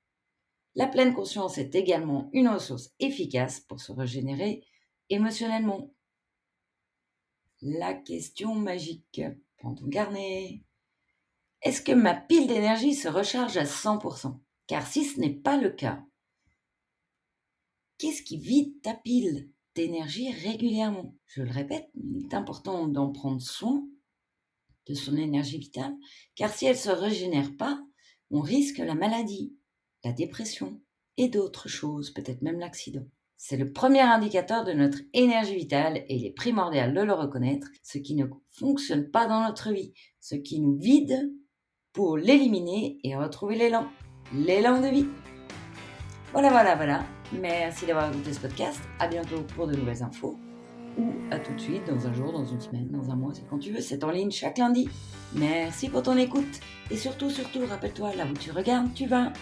la 0.75 0.87
pleine 0.87 1.13
conscience 1.13 1.57
est 1.57 1.75
également 1.75 2.29
une 2.33 2.47
ressource 2.47 2.93
efficace 2.99 3.59
pour 3.59 3.79
se 3.79 3.91
régénérer 3.91 4.65
émotionnellement. 5.09 5.93
La 7.61 7.93
question 7.93 8.55
magique. 8.55 9.21
Prends 9.57 9.75
ton 9.75 9.87
carnet. 9.87 10.63
Est-ce 11.61 11.81
que 11.81 11.91
ma 11.91 12.13
pile 12.13 12.47
d'énergie 12.47 12.95
se 12.95 13.07
recharge 13.07 13.55
à 13.55 13.63
100% 13.63 14.37
Car 14.67 14.85
si 14.85 15.05
ce 15.05 15.19
n'est 15.19 15.33
pas 15.33 15.57
le 15.57 15.69
cas, 15.69 16.03
qu'est-ce 17.97 18.23
qui 18.23 18.37
vide 18.37 18.81
ta 18.81 18.93
pile 18.93 19.49
d'énergie 19.75 20.31
régulièrement? 20.31 21.15
Je 21.27 21.41
le 21.41 21.51
répète, 21.51 21.89
il 21.95 22.25
est 22.25 22.33
important 22.33 22.87
d'en 22.87 23.11
prendre 23.11 23.41
soin 23.41 23.87
de 24.87 24.93
son 24.93 25.15
énergie 25.15 25.59
vitale, 25.59 25.95
car 26.35 26.53
si 26.53 26.65
elle 26.65 26.75
ne 26.75 26.81
se 26.81 26.89
régénère 26.89 27.55
pas, 27.55 27.81
on 28.29 28.41
risque 28.41 28.79
la 28.79 28.95
maladie, 28.95 29.55
la 30.03 30.11
dépression 30.11 30.79
et 31.17 31.29
d'autres 31.29 31.67
choses, 31.67 32.11
peut-être 32.11 32.41
même 32.41 32.59
l'accident. 32.59 33.05
C'est 33.37 33.57
le 33.57 33.73
premier 33.73 34.01
indicateur 34.01 34.63
de 34.63 34.71
notre 34.71 34.99
énergie 35.13 35.55
vitale 35.55 35.97
et 36.07 36.15
il 36.15 36.25
est 36.25 36.31
primordial 36.31 36.93
de 36.93 37.01
le 37.01 37.13
reconnaître, 37.13 37.67
ce 37.83 37.97
qui 37.97 38.15
ne 38.15 38.25
fonctionne 38.47 39.09
pas 39.09 39.27
dans 39.27 39.43
notre 39.45 39.71
vie, 39.73 39.93
ce 40.19 40.35
qui 40.35 40.61
nous 40.61 40.77
vide 40.77 41.31
pour 41.91 42.17
l'éliminer 42.17 42.99
et 43.03 43.15
retrouver 43.15 43.55
l'élan, 43.55 43.87
l'élan 44.33 44.79
de 44.79 44.87
vie. 44.87 45.07
Voilà, 46.31 46.49
voilà, 46.49 46.75
voilà. 46.75 47.05
Merci 47.39 47.85
d'avoir 47.85 48.11
écouté 48.11 48.33
ce 48.33 48.39
podcast. 48.39 48.79
À 48.99 49.07
bientôt 49.07 49.41
pour 49.55 49.67
de 49.67 49.75
nouvelles 49.75 50.03
infos. 50.03 50.37
Ou 50.97 51.11
à 51.31 51.39
tout 51.39 51.53
de 51.53 51.59
suite, 51.59 51.85
dans 51.87 52.07
un 52.07 52.13
jour, 52.13 52.31
dans 52.31 52.45
une 52.45 52.61
semaine, 52.61 52.87
dans 52.89 53.09
un 53.09 53.15
mois, 53.15 53.33
c'est 53.33 53.47
quand 53.49 53.59
tu 53.59 53.71
veux. 53.71 53.81
C'est 53.81 54.03
en 54.03 54.11
ligne 54.11 54.31
chaque 54.31 54.57
lundi. 54.57 54.87
Merci 55.35 55.89
pour 55.89 56.03
ton 56.03 56.17
écoute. 56.17 56.59
Et 56.91 56.97
surtout, 56.97 57.29
surtout, 57.29 57.65
rappelle-toi, 57.67 58.15
là 58.15 58.25
où 58.25 58.33
tu 58.37 58.51
regardes, 58.51 58.93
tu 58.93 59.05
vas. 59.05 59.33